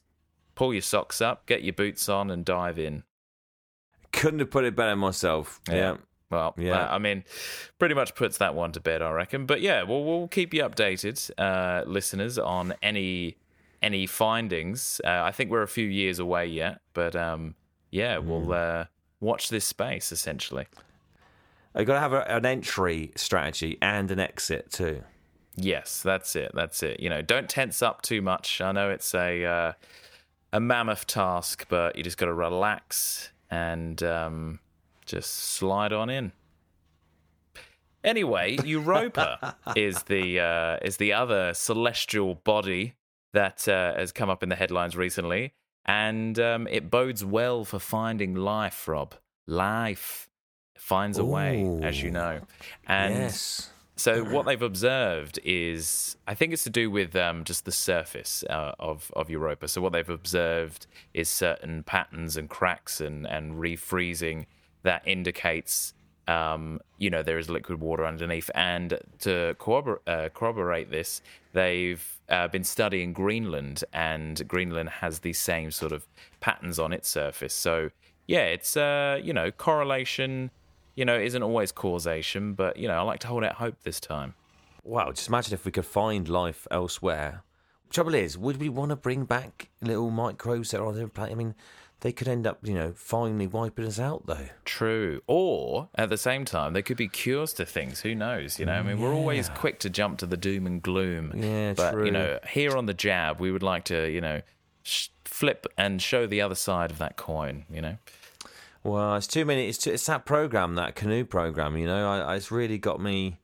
[0.56, 3.04] pull your socks up, get your boots on, and dive in.
[4.12, 5.62] Couldn't have put it better myself.
[5.70, 5.76] yeah.
[5.76, 5.98] yeah.
[6.32, 6.88] Well, yeah.
[6.90, 7.26] I mean,
[7.78, 9.46] pretty much puts that one to bed, I reckon.
[9.46, 13.36] But yeah, we'll we'll keep you updated, uh, listeners, on any
[13.82, 15.02] any findings.
[15.04, 17.56] Uh, I think we're a few years away yet, but um,
[17.92, 18.24] yeah, mm.
[18.24, 18.86] we'll uh,
[19.20, 20.68] watch this space essentially.
[21.76, 25.04] You've got to have a, an entry strategy and an exit too.
[25.56, 26.52] Yes, that's it.
[26.54, 27.00] That's it.
[27.02, 28.62] You know, don't tense up too much.
[28.62, 29.74] I know it's a uh,
[30.54, 34.02] a mammoth task, but you just got to relax and.
[34.02, 34.60] Um,
[35.12, 36.32] just slide on in.
[38.04, 42.96] Anyway, Europa is the uh, is the other celestial body
[43.34, 45.54] that uh, has come up in the headlines recently,
[45.86, 48.88] and um, it bodes well for finding life.
[48.88, 49.14] Rob,
[49.46, 50.30] life
[50.76, 52.42] finds a Ooh, way, as you know,
[52.88, 53.70] and yes.
[53.98, 58.44] so what they've observed is, I think it's to do with um, just the surface
[58.50, 59.68] uh, of of Europa.
[59.68, 64.48] So what they've observed is certain patterns and cracks and and refreezing
[64.84, 65.94] that indicates
[66.28, 68.50] um, you know there is liquid water underneath.
[68.56, 71.22] And to corroborate, uh, corroborate this,
[71.54, 76.08] they've uh, been studying Greenland, and Greenland has these same sort of
[76.40, 77.54] patterns on its surface.
[77.54, 77.90] So
[78.28, 80.52] yeah, it's uh, you know correlation.
[80.96, 84.00] You know, isn't always causation, but you know, I like to hold out hope this
[84.00, 84.36] time.
[84.84, 87.44] Wow, just imagine if we could find life elsewhere.
[87.90, 91.32] Trouble is, would we want to bring back little microbes that are on the planet?
[91.32, 91.56] I mean,
[92.02, 94.48] they could end up, you know, finally wiping us out, though.
[94.66, 95.22] True.
[95.28, 98.02] Or at the same time, there could be cures to things.
[98.02, 98.60] Who knows?
[98.60, 99.04] You know, I mean, yeah.
[99.04, 101.32] we're always quick to jump to the doom and gloom.
[101.36, 102.06] Yeah, but true.
[102.06, 104.42] you know, here on the jab, we would like to, you know,
[104.84, 107.66] sh- flip and show the other side of that coin.
[107.72, 107.98] You know.
[108.84, 109.70] Well, it's too many.
[109.70, 111.78] It's, too, it's that program, that canoe program.
[111.78, 113.38] You know, I, it's really got me.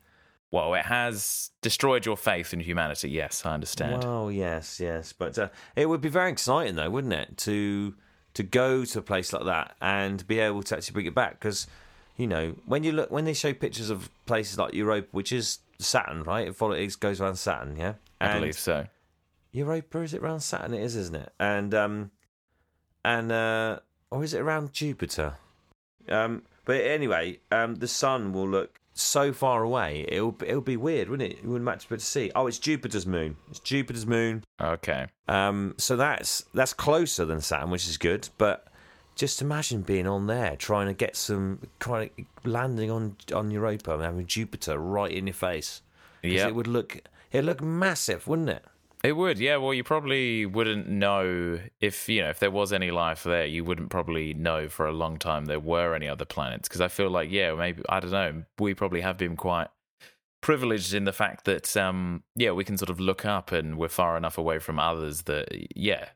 [0.50, 3.10] Well, it has destroyed your faith in humanity.
[3.10, 4.04] Yes, I understand.
[4.04, 7.94] Well, yes, yes, but uh, it would be very exciting, though, wouldn't it, to
[8.38, 11.40] to go to a place like that and be able to actually bring it back?
[11.40, 11.68] Because
[12.18, 15.60] you know, when you look, when they show pictures of places like Europa, which is
[15.80, 16.48] Saturn, right?
[16.48, 17.94] It goes around Saturn, yeah.
[18.22, 18.88] I believe so.
[19.52, 20.74] Europa is it around Saturn?
[20.74, 21.34] It is, isn't it?
[21.40, 22.12] And um,
[23.04, 23.80] and uh,
[24.12, 25.36] or is it around Jupiter?
[26.10, 30.06] Um, but anyway, um, the sun will look so far away.
[30.08, 31.40] It'll it'll be weird, wouldn't it?
[31.44, 32.32] You wouldn't much be to see.
[32.36, 33.36] Oh, it's Jupiter's moon.
[33.50, 34.44] It's Jupiter's moon.
[34.62, 35.08] Okay.
[35.28, 38.30] Um, so that's that's closer than Saturn, which is good.
[38.38, 38.68] But
[39.16, 42.10] just imagine being on there, trying to get some, of
[42.44, 45.82] landing on on Europa and having Jupiter right in your face.
[46.24, 48.64] Yeah, it would look it'd look massive, wouldn't it?
[49.04, 49.58] It would, yeah.
[49.58, 53.46] Well, you probably wouldn't know if you know if there was any life there.
[53.46, 56.88] You wouldn't probably know for a long time there were any other planets because I
[56.88, 58.44] feel like, yeah, maybe I don't know.
[58.60, 59.68] We probably have been quite
[60.42, 63.88] privileged in the fact that, um, yeah, we can sort of look up and we're
[63.88, 66.10] far enough away from others that, yeah,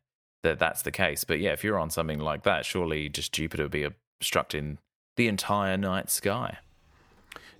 [0.43, 1.23] that that's the case.
[1.23, 3.87] But yeah, if you're on something like that, surely just Jupiter would be
[4.19, 4.79] obstructing
[5.17, 6.57] the entire night sky.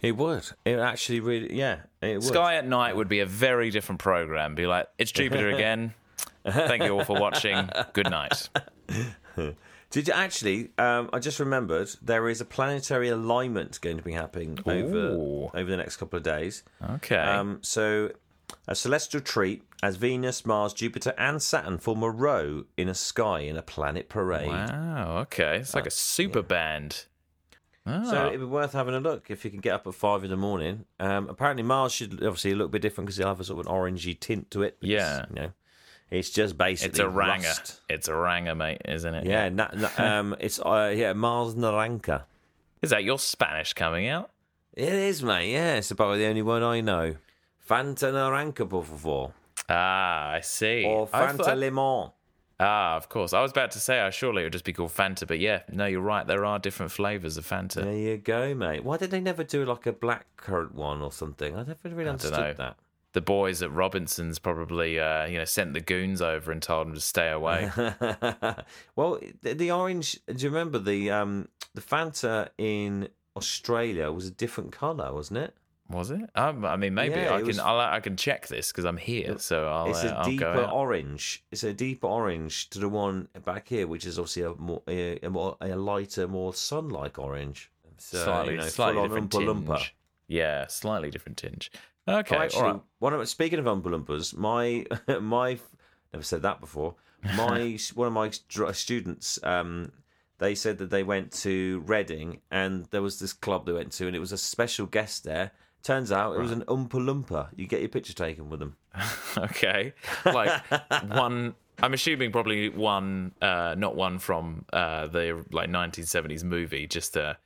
[0.02, 0.49] It would.
[0.66, 1.82] It actually really, yeah.
[2.02, 2.24] It would.
[2.24, 4.56] Sky at night would be a very different program.
[4.56, 5.93] Be like, it's Jupiter again.
[6.45, 7.70] Thank you all for watching.
[7.93, 8.49] Good night.
[9.91, 10.72] Did you actually?
[10.78, 15.52] Um, I just remembered there is a planetary alignment going to be happening over Ooh.
[15.54, 16.64] over the next couple of days.
[16.82, 17.18] Okay.
[17.18, 18.12] Um, so
[18.68, 23.41] a celestial treat as Venus, Mars, Jupiter, and Saturn form a row in a sky
[23.41, 24.47] in a planet parade.
[24.47, 25.20] wow.
[25.24, 25.58] Okay.
[25.58, 27.06] It's like a super band.
[27.86, 28.27] So Oh.
[28.27, 30.38] it'd be worth having a look if you can get up at five in the
[30.38, 30.86] morning.
[30.99, 33.65] Um, apparently, Mars should obviously look a bit different because it'll have a sort of
[33.65, 34.77] an orangey tint to it.
[34.82, 35.25] Yeah.
[35.29, 35.51] you know,
[36.11, 37.47] it's just basically It's a ranger.
[37.47, 37.82] rust.
[37.89, 39.25] It's a ranger, mate, isn't it?
[39.25, 42.23] Yeah, na- na- um, it's uh, yeah Mars Naranca.
[42.84, 44.29] Is that your Spanish coming out?
[44.73, 45.51] It is, mate.
[45.51, 47.15] Yeah, it's about the only one I know.
[47.67, 49.32] Fanta Naranca, por favor,
[49.69, 50.86] Ah, I see.
[50.86, 52.11] or I Fanta thought- Limon.
[52.62, 53.34] Ah, of course.
[53.34, 55.64] I was about to say, I surely it would just be called Fanta, but yeah,
[55.72, 56.28] no, you're right.
[56.28, 57.84] There are different flavors of Fanta.
[57.84, 58.84] There you go, mate.
[58.84, 61.55] Why did they never do like a black currant one or something?
[61.55, 62.53] I never really understood know.
[62.53, 62.78] that.
[63.14, 66.93] The boys at Robinson's probably, uh, you know, sent the goons over and told them
[66.93, 67.70] to stay away.
[68.95, 70.20] well, the, the orange.
[70.28, 75.55] Do you remember the um the Fanta in Australia was a different colour, wasn't it?
[75.91, 76.21] Was it?
[76.35, 77.47] Um, I mean, maybe Yeah, I can.
[77.47, 79.89] was- I'll, I can check this because I'm here, so I'll.
[79.89, 81.43] it's uh, a I'll deeper orange.
[81.51, 85.19] It's a deeper orange to the one back here, which is obviously a more a,
[85.23, 87.71] a more a lighter, more sun-like orange.
[87.97, 89.75] So, slightly, you know, slightly different Loompa.
[89.77, 89.95] tinge.
[90.27, 91.71] Yeah, slightly different tinge.
[92.07, 92.81] Okay, Oh, actually, all right.
[92.99, 94.85] one of speaking of Oompa Loompas, my
[95.19, 95.59] my
[96.13, 96.95] never said that before.
[97.35, 98.31] My one of my
[98.71, 99.91] students, um,
[100.39, 104.07] they said that they went to Reading and there was this club they went to,
[104.07, 105.51] and it was a special guest there.
[105.84, 107.49] Turns out it was an Oompa Loompa.
[107.55, 108.77] You get your picture taken with them.
[109.38, 109.93] Okay,
[110.25, 110.61] like
[111.13, 111.55] one.
[111.82, 116.86] I'm assuming probably one, uh, not one from uh, the like 1970s movie.
[116.86, 117.38] Just a,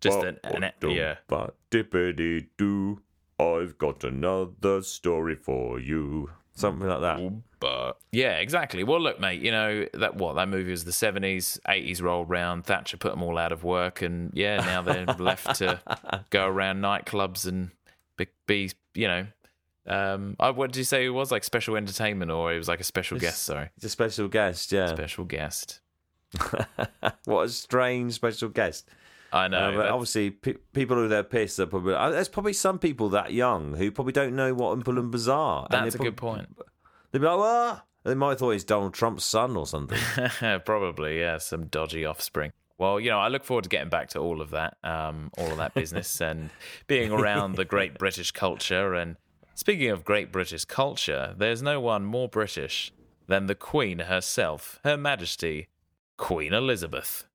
[0.00, 1.16] just an, an yeah.
[1.28, 3.02] But dippity doo.
[3.38, 6.30] I've got another story for you.
[6.54, 7.20] Something like that.
[7.60, 8.82] But yeah, exactly.
[8.82, 9.42] Well, look, mate.
[9.42, 12.64] You know that what that movie was the 70s, 80s rolled round.
[12.64, 15.80] Thatcher put them all out of work, and yeah, now they're left to
[16.30, 17.70] go around nightclubs and
[18.16, 19.26] be, be you know.
[19.88, 22.80] Um, I, what did you say it was like special entertainment, or it was like
[22.80, 23.42] a special guest?
[23.44, 24.86] Sorry, It's a special guest, yeah.
[24.88, 25.80] special guest.
[27.24, 28.88] what a strange special guest.
[29.32, 29.58] I know.
[29.58, 31.94] Uh, but obviously, pe- people who are pissed are probably.
[31.94, 35.66] Uh, there's probably some people that young who probably don't know what Oompa Loompas are.
[35.70, 36.48] and that's a they good point.
[37.12, 39.98] They'd be like, "What?" They might have thought he's Donald Trump's son or something.
[40.64, 42.52] Probably, yeah, some dodgy offspring.
[42.78, 45.50] Well, you know, I look forward to getting back to all of that, um, all
[45.50, 46.50] of that business, and
[46.86, 48.94] being around the great British culture.
[48.94, 49.16] And
[49.54, 52.92] speaking of great British culture, there's no one more British
[53.26, 55.68] than the Queen herself, Her Majesty,
[56.16, 57.26] Queen Elizabeth.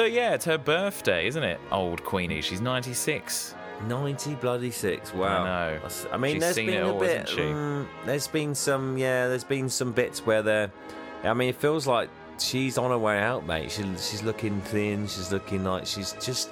[0.00, 1.60] So yeah, it's her birthday, isn't it?
[1.70, 3.54] Old Queenie, she's 96.
[3.86, 5.12] Ninety bloody six.
[5.12, 5.42] Wow.
[5.42, 5.80] I know.
[6.10, 7.26] I mean, She's there's seen been it a all, bit.
[7.26, 8.96] mm, there's been some.
[8.96, 10.72] Yeah, there's been some bits where they're.
[11.22, 13.70] I mean, it feels like she's on her way out, mate.
[13.72, 15.06] She, she's looking thin.
[15.06, 16.48] She's looking like she's just,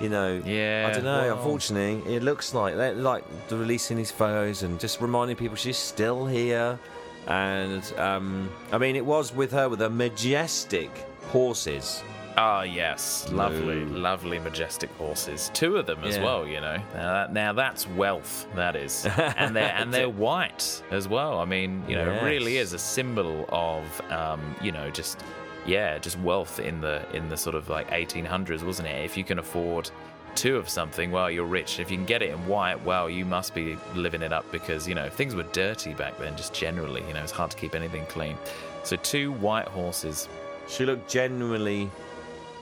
[0.00, 0.40] you know.
[0.44, 1.34] Yeah, I don't know.
[1.34, 6.26] Unfortunately, it looks like they're like releasing these photos and just reminding people she's still
[6.26, 6.78] here.
[7.26, 10.92] And um, I mean, it was with her with her majestic
[11.32, 12.04] horses.
[12.38, 13.98] Ah, yes, lovely, No.
[13.98, 15.50] lovely, majestic horses.
[15.54, 16.24] Two of them as Yeah.
[16.24, 16.46] well.
[16.46, 18.46] You know, now, that, now that's wealth.
[18.54, 21.40] That is, and they're and they're white as well.
[21.40, 25.22] I mean, you know, it really is a symbol of, um, you know, just
[25.64, 29.02] yeah, just wealth in the in the sort of like 1800s, wasn't it?
[29.04, 29.90] If you can afford
[30.34, 31.80] two of something, well, you're rich.
[31.80, 34.86] If you can get it in white, well, you must be living it up because
[34.86, 36.36] you know things were dirty back then.
[36.36, 38.36] Just generally, you know, it's hard to keep anything clean.
[38.82, 40.28] So two white horses.
[40.68, 41.90] She looked genuinely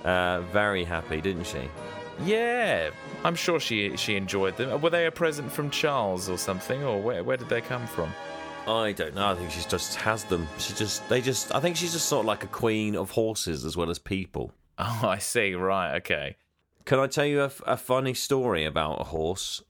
[0.05, 1.69] uh, very happy, didn't she?
[2.25, 2.91] Yeah,
[3.25, 4.81] I'm sure she she enjoyed them.
[4.81, 8.13] Were they a present from Charles or something, or where where did they come from?
[8.67, 9.29] I don't know.
[9.29, 10.49] I think she just has them.
[10.59, 11.55] She just, they just.
[11.55, 14.53] I think she's just sort of like a queen of horses as well as people.
[14.79, 15.55] Oh, I see.
[15.55, 15.97] Right.
[15.97, 16.37] Okay.
[16.87, 19.63] Can I tell you a, a funny story about a horse?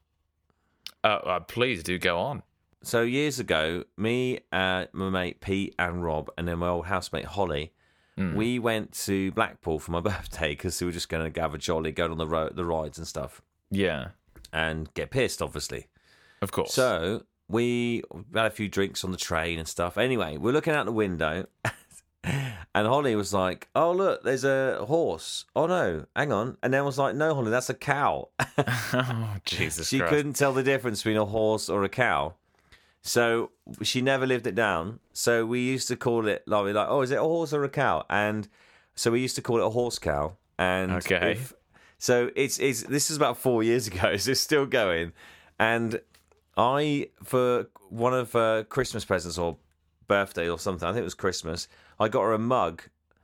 [1.02, 2.42] Uh, uh, please do go on.
[2.82, 7.24] So years ago, me, uh, my mate Pete, and Rob, and then my old housemate
[7.24, 7.72] Holly,
[8.18, 8.34] Mm.
[8.36, 11.58] we went to Blackpool for my birthday because we were just going to have a
[11.58, 14.08] jolly, go on the ro- the rides and stuff, Yeah,
[14.52, 15.88] and get pissed, obviously.
[16.42, 16.72] of course.
[16.72, 18.02] So we
[18.34, 19.98] had a few drinks on the train and stuff.
[19.98, 21.46] Anyway, we're looking out the window,
[22.24, 26.56] and Holly was like, "Oh look, there's a horse." Oh no, hang on.
[26.62, 30.10] And then I was like, "No, Holly, that's a cow." oh Jesus she Christ.
[30.14, 32.34] couldn't tell the difference between a horse or a cow.
[33.06, 33.50] So
[33.82, 34.98] she never lived it down.
[35.12, 37.68] So we used to call it like, like oh, is it a horse or a
[37.68, 38.04] cow?
[38.08, 38.48] And
[38.94, 40.36] so we used to call it a horse cow.
[40.58, 41.32] And Okay.
[41.32, 41.52] if-
[41.98, 44.16] so it's it's this is about four years ago.
[44.18, 45.12] So it's still going.
[45.58, 46.00] And
[46.56, 49.58] I for one of uh, Christmas presents or
[50.08, 50.86] birthday or something.
[50.88, 51.68] I think it was Christmas.
[52.00, 52.82] I got her a mug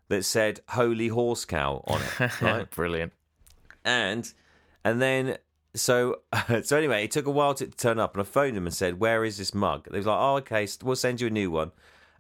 [0.08, 2.30] that said "Holy Horse Cow" on it.
[2.42, 3.12] Right Brilliant.
[3.84, 4.32] and
[4.84, 5.38] and then
[5.74, 6.20] so
[6.62, 9.00] so anyway, it took a while to turn up, and I phoned them and said,
[9.00, 11.72] "Where is this mug?" They was like, "Oh, okay, we'll send you a new one."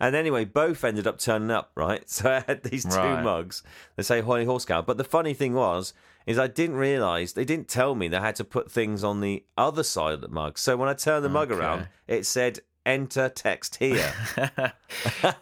[0.02, 2.02] And anyway, both ended up turning up, right?
[2.08, 3.22] So I had these two Right.
[3.22, 3.62] mugs
[3.96, 5.92] that say "Holy Horse Cow." But the funny thing was,
[6.26, 9.44] is I didn't realise they didn't tell me they had to put things on the
[9.58, 10.56] other side of the mug.
[10.58, 14.12] So when I turned the mug around, it said "Enter text here."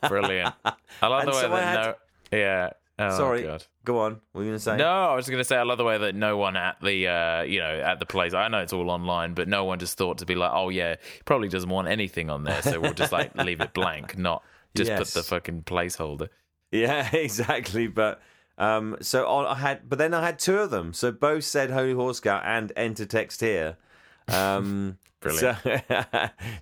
[0.08, 0.54] Brilliant.
[1.02, 1.94] I love the way so that had- no.
[2.38, 2.70] Yeah.
[3.00, 3.64] Oh, Sorry, God.
[3.84, 4.12] go on.
[4.32, 4.76] What were you going to say?
[4.76, 6.80] No, I was just going to say I love the way that no one at
[6.80, 8.34] the uh, you know at the place.
[8.34, 10.96] I know it's all online, but no one just thought to be like, oh yeah,
[11.00, 14.42] he probably doesn't want anything on there, so we'll just like leave it blank, not
[14.74, 16.28] just put the fucking placeholder.
[16.72, 17.86] Yeah, exactly.
[17.86, 18.20] But
[18.58, 20.92] um, so I had, but then I had two of them.
[20.92, 23.76] So both said Holy Horse Cow and Enter Text here.
[24.26, 25.58] Um, Brilliant.
[25.64, 25.80] So,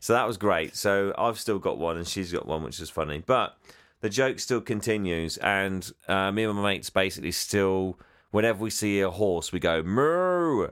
[0.00, 0.76] so that was great.
[0.76, 3.22] So I've still got one, and she's got one, which is funny.
[3.24, 3.56] But
[4.00, 7.98] the joke still continues, and uh, me and my mates basically still,
[8.30, 10.68] whenever we see a horse, we go moo,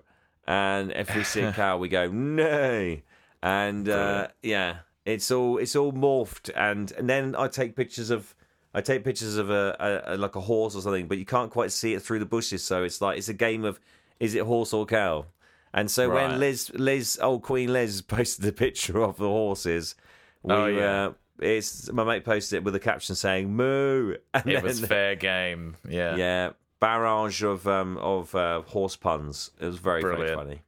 [0.46, 3.02] and if we see a cow, we go nay,
[3.42, 8.34] and uh, yeah, it's all it's all morphed, and and then I take pictures of.
[8.76, 11.48] I take pictures of a, a, a like a horse or something, but you can't
[11.48, 12.64] quite see it through the bushes.
[12.64, 13.78] So it's like it's a game of
[14.18, 15.26] is it horse or cow?
[15.72, 16.28] And so Right.
[16.30, 19.94] when Liz, Liz, old Queen Liz, posted the picture of the horses,
[20.42, 21.04] we, Oh, yeah.
[21.04, 24.88] uh, it's my mate posted it with a caption saying "moo," and It was then-
[24.88, 25.76] fair game.
[25.88, 26.16] Yeah.
[26.16, 29.50] yeah, barrage of um of uh, horse puns.
[29.60, 30.62] It was very very funny.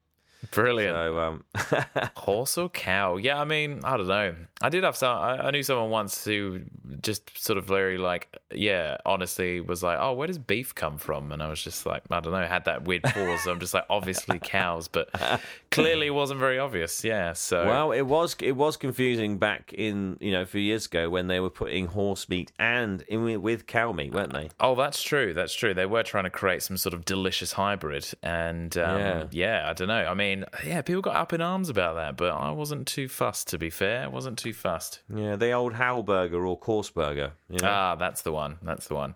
[0.50, 0.94] Brilliant.
[0.96, 1.44] So um,
[2.16, 3.16] Horse or cow?
[3.16, 4.34] Yeah, I mean, I don't know.
[4.62, 5.16] I did have some.
[5.16, 6.60] I, I knew someone once who
[7.02, 11.30] just sort of very like, yeah, honestly, was like, "Oh, where does beef come from?"
[11.32, 12.46] And I was just like, I don't know.
[12.46, 13.42] Had that weird pause.
[13.44, 15.10] So I'm just like, obviously cows, but
[15.70, 17.04] clearly it wasn't very obvious.
[17.04, 17.34] Yeah.
[17.34, 21.10] So well, it was it was confusing back in you know a few years ago
[21.10, 24.48] when they were putting horse meat and in with- with cow meat, weren't they?
[24.58, 25.34] Oh, that's true.
[25.34, 25.74] That's true.
[25.74, 29.24] They were trying to create some sort of delicious hybrid, and um, Yeah.
[29.30, 29.66] yeah.
[29.68, 30.04] I don't know.
[30.06, 33.48] I mean, yeah, people got up in arms about that, but I wasn't too fussed.
[33.48, 35.00] To be fair, I wasn't too fussed.
[35.14, 37.32] Yeah, the old Howburger or course burger.
[37.48, 37.68] You know?
[37.68, 38.58] Ah, that's the one.
[38.62, 39.14] That's the one.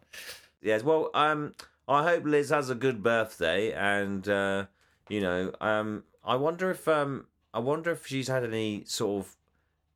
[0.62, 0.82] Yes.
[0.82, 1.54] Well, um,
[1.88, 4.66] I hope Liz has a good birthday, and uh,
[5.08, 9.36] you know, um, I wonder if um, I wonder if she's had any sort of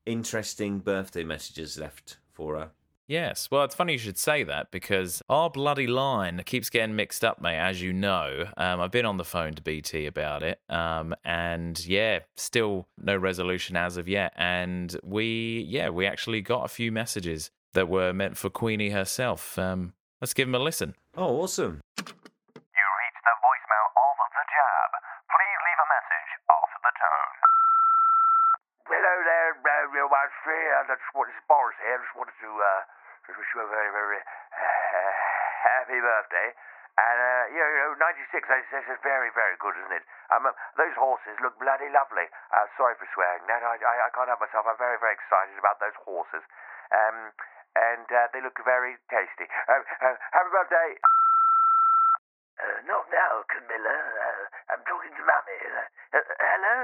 [0.06, 2.70] interesting birthday messages left for her.
[3.06, 3.48] Yes.
[3.50, 7.40] Well, it's funny you should say that because our bloody line keeps getting mixed up,
[7.40, 7.58] mate.
[7.58, 11.84] As you know, um, I've been on the phone to BT about it, um, and
[11.86, 14.32] yeah, still no resolution as of yet.
[14.36, 19.58] And we, yeah, we actually got a few messages that were meant for Queenie herself.
[19.58, 19.92] Um,
[20.22, 20.94] let's give them a listen.
[21.16, 21.80] Oh, awesome!
[21.98, 24.90] You reached the voicemail of the jab.
[25.28, 27.44] Please leave a message after the tone.
[30.44, 30.64] Uh.
[30.84, 31.96] I just wanted, this is Boris here.
[31.96, 32.80] Just wanted to uh,
[33.24, 35.12] just wish you a very, very uh,
[35.64, 36.48] happy birthday.
[36.94, 40.04] And, uh, you know, 96, that's, that's very, very good, isn't it?
[40.30, 40.46] Um,
[40.78, 42.28] those horses look bloody lovely.
[42.52, 43.42] Uh, sorry for swearing.
[43.48, 44.68] No, I, I can't help myself.
[44.68, 46.44] I'm very, very excited about those horses.
[46.92, 47.32] Um,
[47.74, 49.48] and uh, they look very tasty.
[49.66, 50.90] Uh, uh, happy birthday.
[52.62, 53.96] Uh, not now, Camilla.
[53.98, 55.58] Uh, I'm talking to Mummy.
[55.66, 56.76] Uh, uh, hello?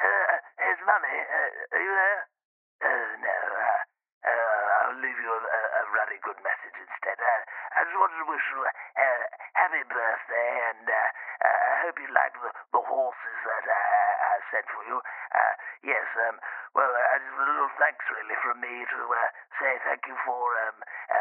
[0.00, 1.16] Uh, here's Mummy.
[1.28, 2.37] Uh, are you there?
[2.78, 3.36] Uh, no.
[3.58, 3.80] Uh,
[4.28, 7.18] uh, I'll leave you a, a really good message instead.
[7.18, 7.42] Uh,
[7.74, 9.22] I just wanted to wish you a uh,
[9.58, 10.98] happy birthday, and uh,
[11.42, 14.98] uh, I hope you like the, the horses that uh, I sent for you.
[14.98, 15.54] Uh,
[15.86, 16.36] yes, um,
[16.74, 20.42] well, uh, just a little thanks really from me to uh, say thank you for
[20.70, 20.76] um,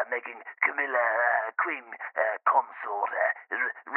[0.09, 1.85] making Camilla uh, Queen
[2.15, 3.11] uh, consort.
[3.11, 3.37] Uh,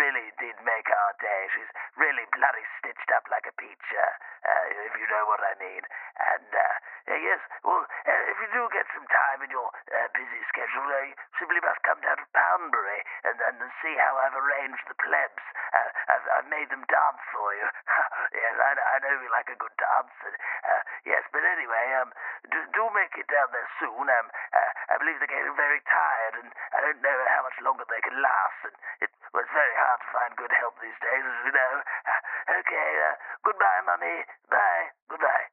[0.00, 1.42] really did make our day.
[1.52, 4.02] She's really bloody stitched up like a peach, uh,
[4.48, 5.84] uh, if you know what I mean.
[5.84, 6.74] And uh,
[7.10, 10.88] uh, yes, well, uh, if you do get some time in your uh, busy schedule,
[10.88, 14.96] uh, you simply must come down to Poundbury and, and see how I've arranged the
[14.96, 15.44] plebs.
[15.74, 17.66] Uh, I've, I've made them dance for you.
[18.40, 20.16] yes, I, I know you like a good dance.
[20.24, 22.10] And, uh, yes, but anyway, um,
[22.50, 24.04] do, do make it down there soon.
[24.06, 27.84] Um, uh, I believe they're getting very tired, and I don't know how much longer
[27.88, 28.60] they can last.
[28.68, 31.72] And it was very hard to find good help these days, as you know.
[31.80, 34.16] Uh, okay, uh, goodbye, Mummy.
[34.50, 34.84] Bye.
[35.08, 35.46] Goodbye.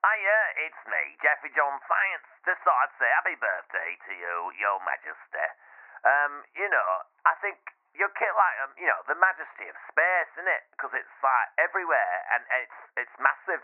[0.00, 2.24] Hiya, it's me, Jeffy John Science.
[2.48, 5.48] Just thought I'd say happy birthday to you, Your Majesty.
[6.08, 6.90] Um, you know,
[7.28, 7.60] I think
[7.92, 10.64] you're ki- like, um, you know, the majesty of space, isn't it?
[10.72, 13.60] Because it's like everywhere and it's it's massive.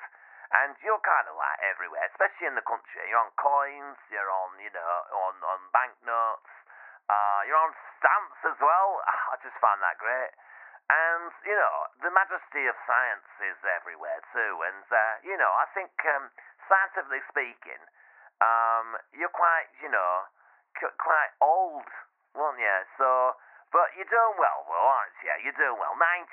[0.55, 3.03] And you're kind of like everywhere, especially in the country.
[3.11, 4.95] You're on coins, you're on, you know,
[5.27, 6.53] on, on banknotes,
[7.11, 9.03] uh, you're on stamps as well.
[9.33, 10.33] I just find that great.
[10.87, 14.53] And, you know, the majesty of science is everywhere too.
[14.63, 16.31] And, uh, you know, I think, um,
[16.71, 17.83] scientifically speaking,
[18.39, 20.31] um, you're quite, you know,
[20.79, 21.91] qu- quite old,
[22.39, 22.79] weren't you?
[23.03, 23.35] So,
[23.77, 25.37] but you're doing well, though, aren't you?
[25.45, 25.93] You're doing well.
[26.01, 26.33] 96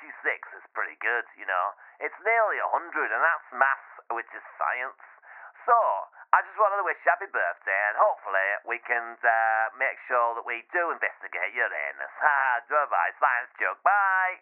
[0.56, 1.76] is pretty good, you know.
[2.00, 5.04] It's nearly 100, and that's maths, which is science.
[5.68, 5.76] So,
[6.32, 10.40] I just wanted to wish you happy birthday, and hopefully we can uh, make sure
[10.40, 12.14] that we do investigate your anus.
[12.16, 13.76] Ha, goodbye, science joke.
[13.84, 14.40] Bye.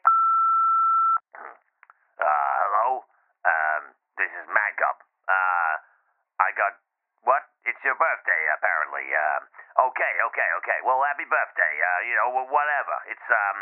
[1.43, 3.03] uh, hello?
[3.43, 3.83] Um,
[4.15, 5.03] this is Maggob.
[5.27, 5.75] Uh,
[6.39, 6.79] I got
[7.27, 7.51] what?
[7.67, 9.11] It's your birthday, apparently.
[9.11, 9.43] Um,
[9.79, 10.79] okay, okay, okay.
[10.85, 11.75] Well, happy birthday.
[11.81, 12.97] Uh, you know, whatever.
[13.09, 13.59] It's um,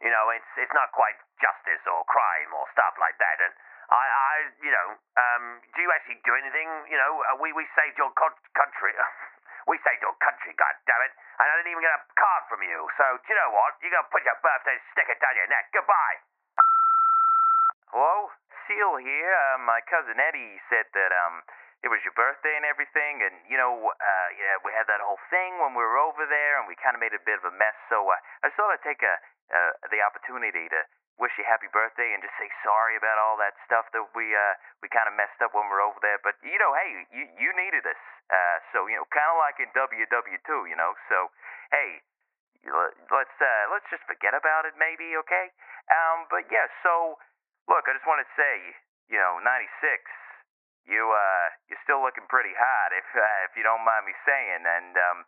[0.00, 3.36] you know, it's it's not quite justice or crime or stuff like that.
[3.44, 3.52] And
[3.90, 4.88] I, I, you know,
[5.18, 5.44] um,
[5.74, 6.68] do you actually do anything?
[6.88, 8.96] You know, uh, we we saved your co- country.
[9.70, 11.12] we saved your country, God damn it!
[11.40, 12.88] And I didn't even get a card from you.
[12.96, 13.76] So, do you know what?
[13.84, 15.68] You're gonna put your birthday sticker down your neck.
[15.76, 16.16] Goodbye.
[17.90, 18.30] Hello,
[18.70, 19.34] Seal here.
[19.34, 21.42] Uh, my cousin Eddie said that um
[21.80, 25.20] it was your birthday and everything, and you know, uh, yeah, we had that whole
[25.32, 27.54] thing when we were over there, and we kind of made a bit of a
[27.56, 27.76] mess.
[27.88, 29.14] So uh, I just thought I'd take a
[29.50, 30.80] uh, the opportunity to
[31.20, 34.54] wish you happy birthday and just say sorry about all that stuff that we uh
[34.80, 36.16] we kind of messed up when we were over there.
[36.24, 38.02] But you know, hey, you you needed us,
[38.32, 40.96] uh, so you know, kind of like in WW two, you know.
[41.12, 41.28] So
[41.72, 42.00] hey,
[43.12, 45.52] let's uh let's just forget about it, maybe, okay?
[45.92, 47.20] Um, but yeah, so
[47.68, 48.76] look, I just want to say,
[49.12, 50.08] you know, ninety six.
[50.88, 54.62] You uh, you're still looking pretty hot, if uh, if you don't mind me saying.
[54.64, 55.18] And um,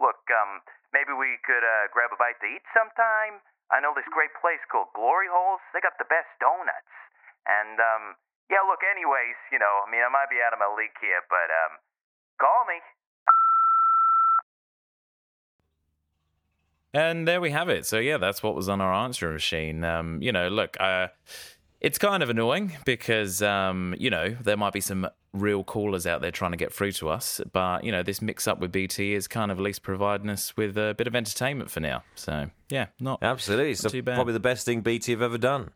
[0.00, 3.40] look, um, maybe we could uh, grab a bite to eat sometime.
[3.72, 5.62] I know this great place called Glory Holes.
[5.72, 6.92] They got the best donuts.
[7.48, 8.04] And um,
[8.52, 8.84] yeah, look.
[8.84, 11.80] Anyways, you know, I mean, I might be out of my league here, but um,
[12.40, 12.80] call me.
[16.94, 17.86] And there we have it.
[17.86, 19.82] So yeah, that's what was on our answering machine.
[19.82, 21.08] Um, you know, look, uh,
[21.82, 26.20] it's kind of annoying because um, you know there might be some real callers out
[26.20, 29.12] there trying to get through to us, but you know this mix up with BT
[29.14, 32.02] is kind of at least providing us with a bit of entertainment for now.
[32.14, 33.72] So yeah, not Absolutely.
[33.72, 34.14] Not the- too bad.
[34.14, 35.70] probably the best thing BT have ever done.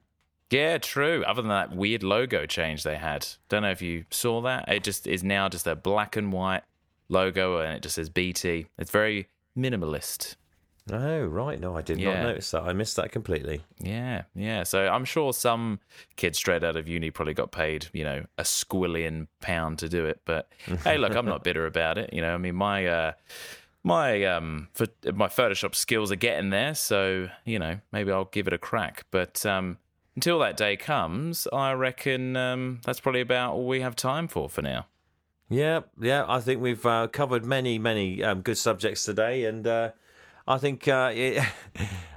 [0.50, 1.24] Yeah, true.
[1.26, 3.26] Other than that weird logo change they had.
[3.48, 4.68] Don't know if you saw that.
[4.68, 6.62] It just is now just a black and white
[7.08, 8.66] logo and it just says BT.
[8.78, 9.26] It's very
[9.58, 10.36] minimalist.
[10.92, 11.58] Oh, right.
[11.58, 12.14] No, I did Yeah.
[12.14, 12.62] not notice that.
[12.62, 13.62] I missed that completely.
[13.80, 14.62] Yeah, yeah.
[14.62, 15.80] So I'm sure some
[16.14, 20.04] kid straight out of uni probably got paid, you know, a squillion pound to do
[20.04, 20.20] it.
[20.24, 20.48] But
[20.84, 22.12] hey, look, I'm not bitter about it.
[22.12, 23.12] You know, I mean, my uh,
[23.82, 28.46] my um, for, my Photoshop skills are getting there, so you know, maybe I'll give
[28.46, 29.06] it a crack.
[29.10, 29.78] But um,
[30.14, 34.48] until that day comes, I reckon um, that's probably about all we have time for
[34.48, 34.86] for now.
[35.48, 36.24] Yeah, yeah.
[36.28, 39.90] I think we've uh, covered many, many um, good subjects today, and uh,
[40.46, 41.42] I think, uh, it,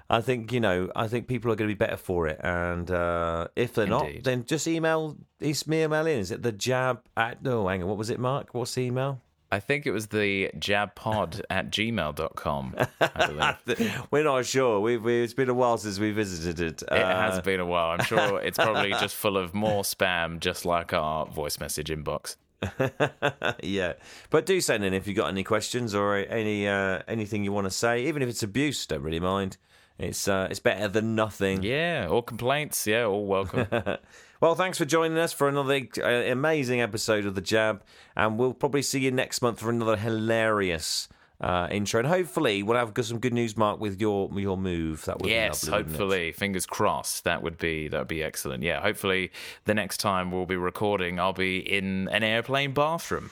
[0.09, 2.39] I think you know, I think people are going to be better for it.
[2.43, 5.17] And uh, if they're not, then just email.
[5.41, 6.19] Email in.
[6.19, 7.43] Is it the jab at?
[7.43, 7.89] No, hang on.
[7.89, 8.53] What was it, Mark?
[8.53, 9.21] What's the email?
[9.51, 12.75] I think it was the jabpod at gmail.com.
[13.01, 14.01] I believe.
[14.11, 14.79] We're not sure.
[14.79, 16.83] We've, we, it's been a while since we visited it.
[16.83, 17.91] It has been a while.
[17.91, 22.35] I'm sure it's probably just full of more spam, just like our voice message inbox.
[23.63, 23.93] yeah,
[24.29, 27.65] but do send in if you've got any questions or any uh, anything you want
[27.65, 28.85] to say, even if it's abuse.
[28.85, 29.57] Don't really mind.
[29.97, 31.63] It's uh, it's better than nothing.
[31.63, 32.87] Yeah, or complaints.
[32.87, 33.67] Yeah, all welcome.
[34.41, 37.83] well, thanks for joining us for another uh, amazing episode of the Jab,
[38.15, 41.09] and we'll probably see you next month for another hilarious
[41.41, 41.99] uh, intro.
[41.99, 45.05] And hopefully, we'll have some good news, Mark, with your your move.
[45.05, 47.23] That would yes, be lovely, hopefully, fingers crossed.
[47.23, 48.63] That would be that would be excellent.
[48.63, 49.31] Yeah, hopefully,
[49.65, 53.31] the next time we'll be recording, I'll be in an airplane bathroom.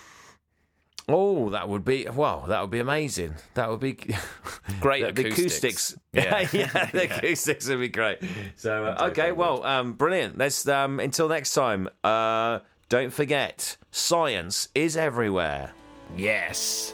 [1.10, 2.46] Oh, that would be well.
[2.48, 3.36] That would be amazing.
[3.54, 3.94] That would be
[4.82, 5.16] great.
[5.16, 5.94] the, acoustics.
[5.94, 7.18] acoustics, yeah, yeah, the yeah.
[7.18, 8.20] acoustics would be great.
[8.58, 10.38] So, uh, okay, well, um, brilliant.
[10.38, 11.90] Let's um, until next time.
[12.04, 15.74] Uh, don't forget, science is everywhere.
[16.16, 16.94] Yes.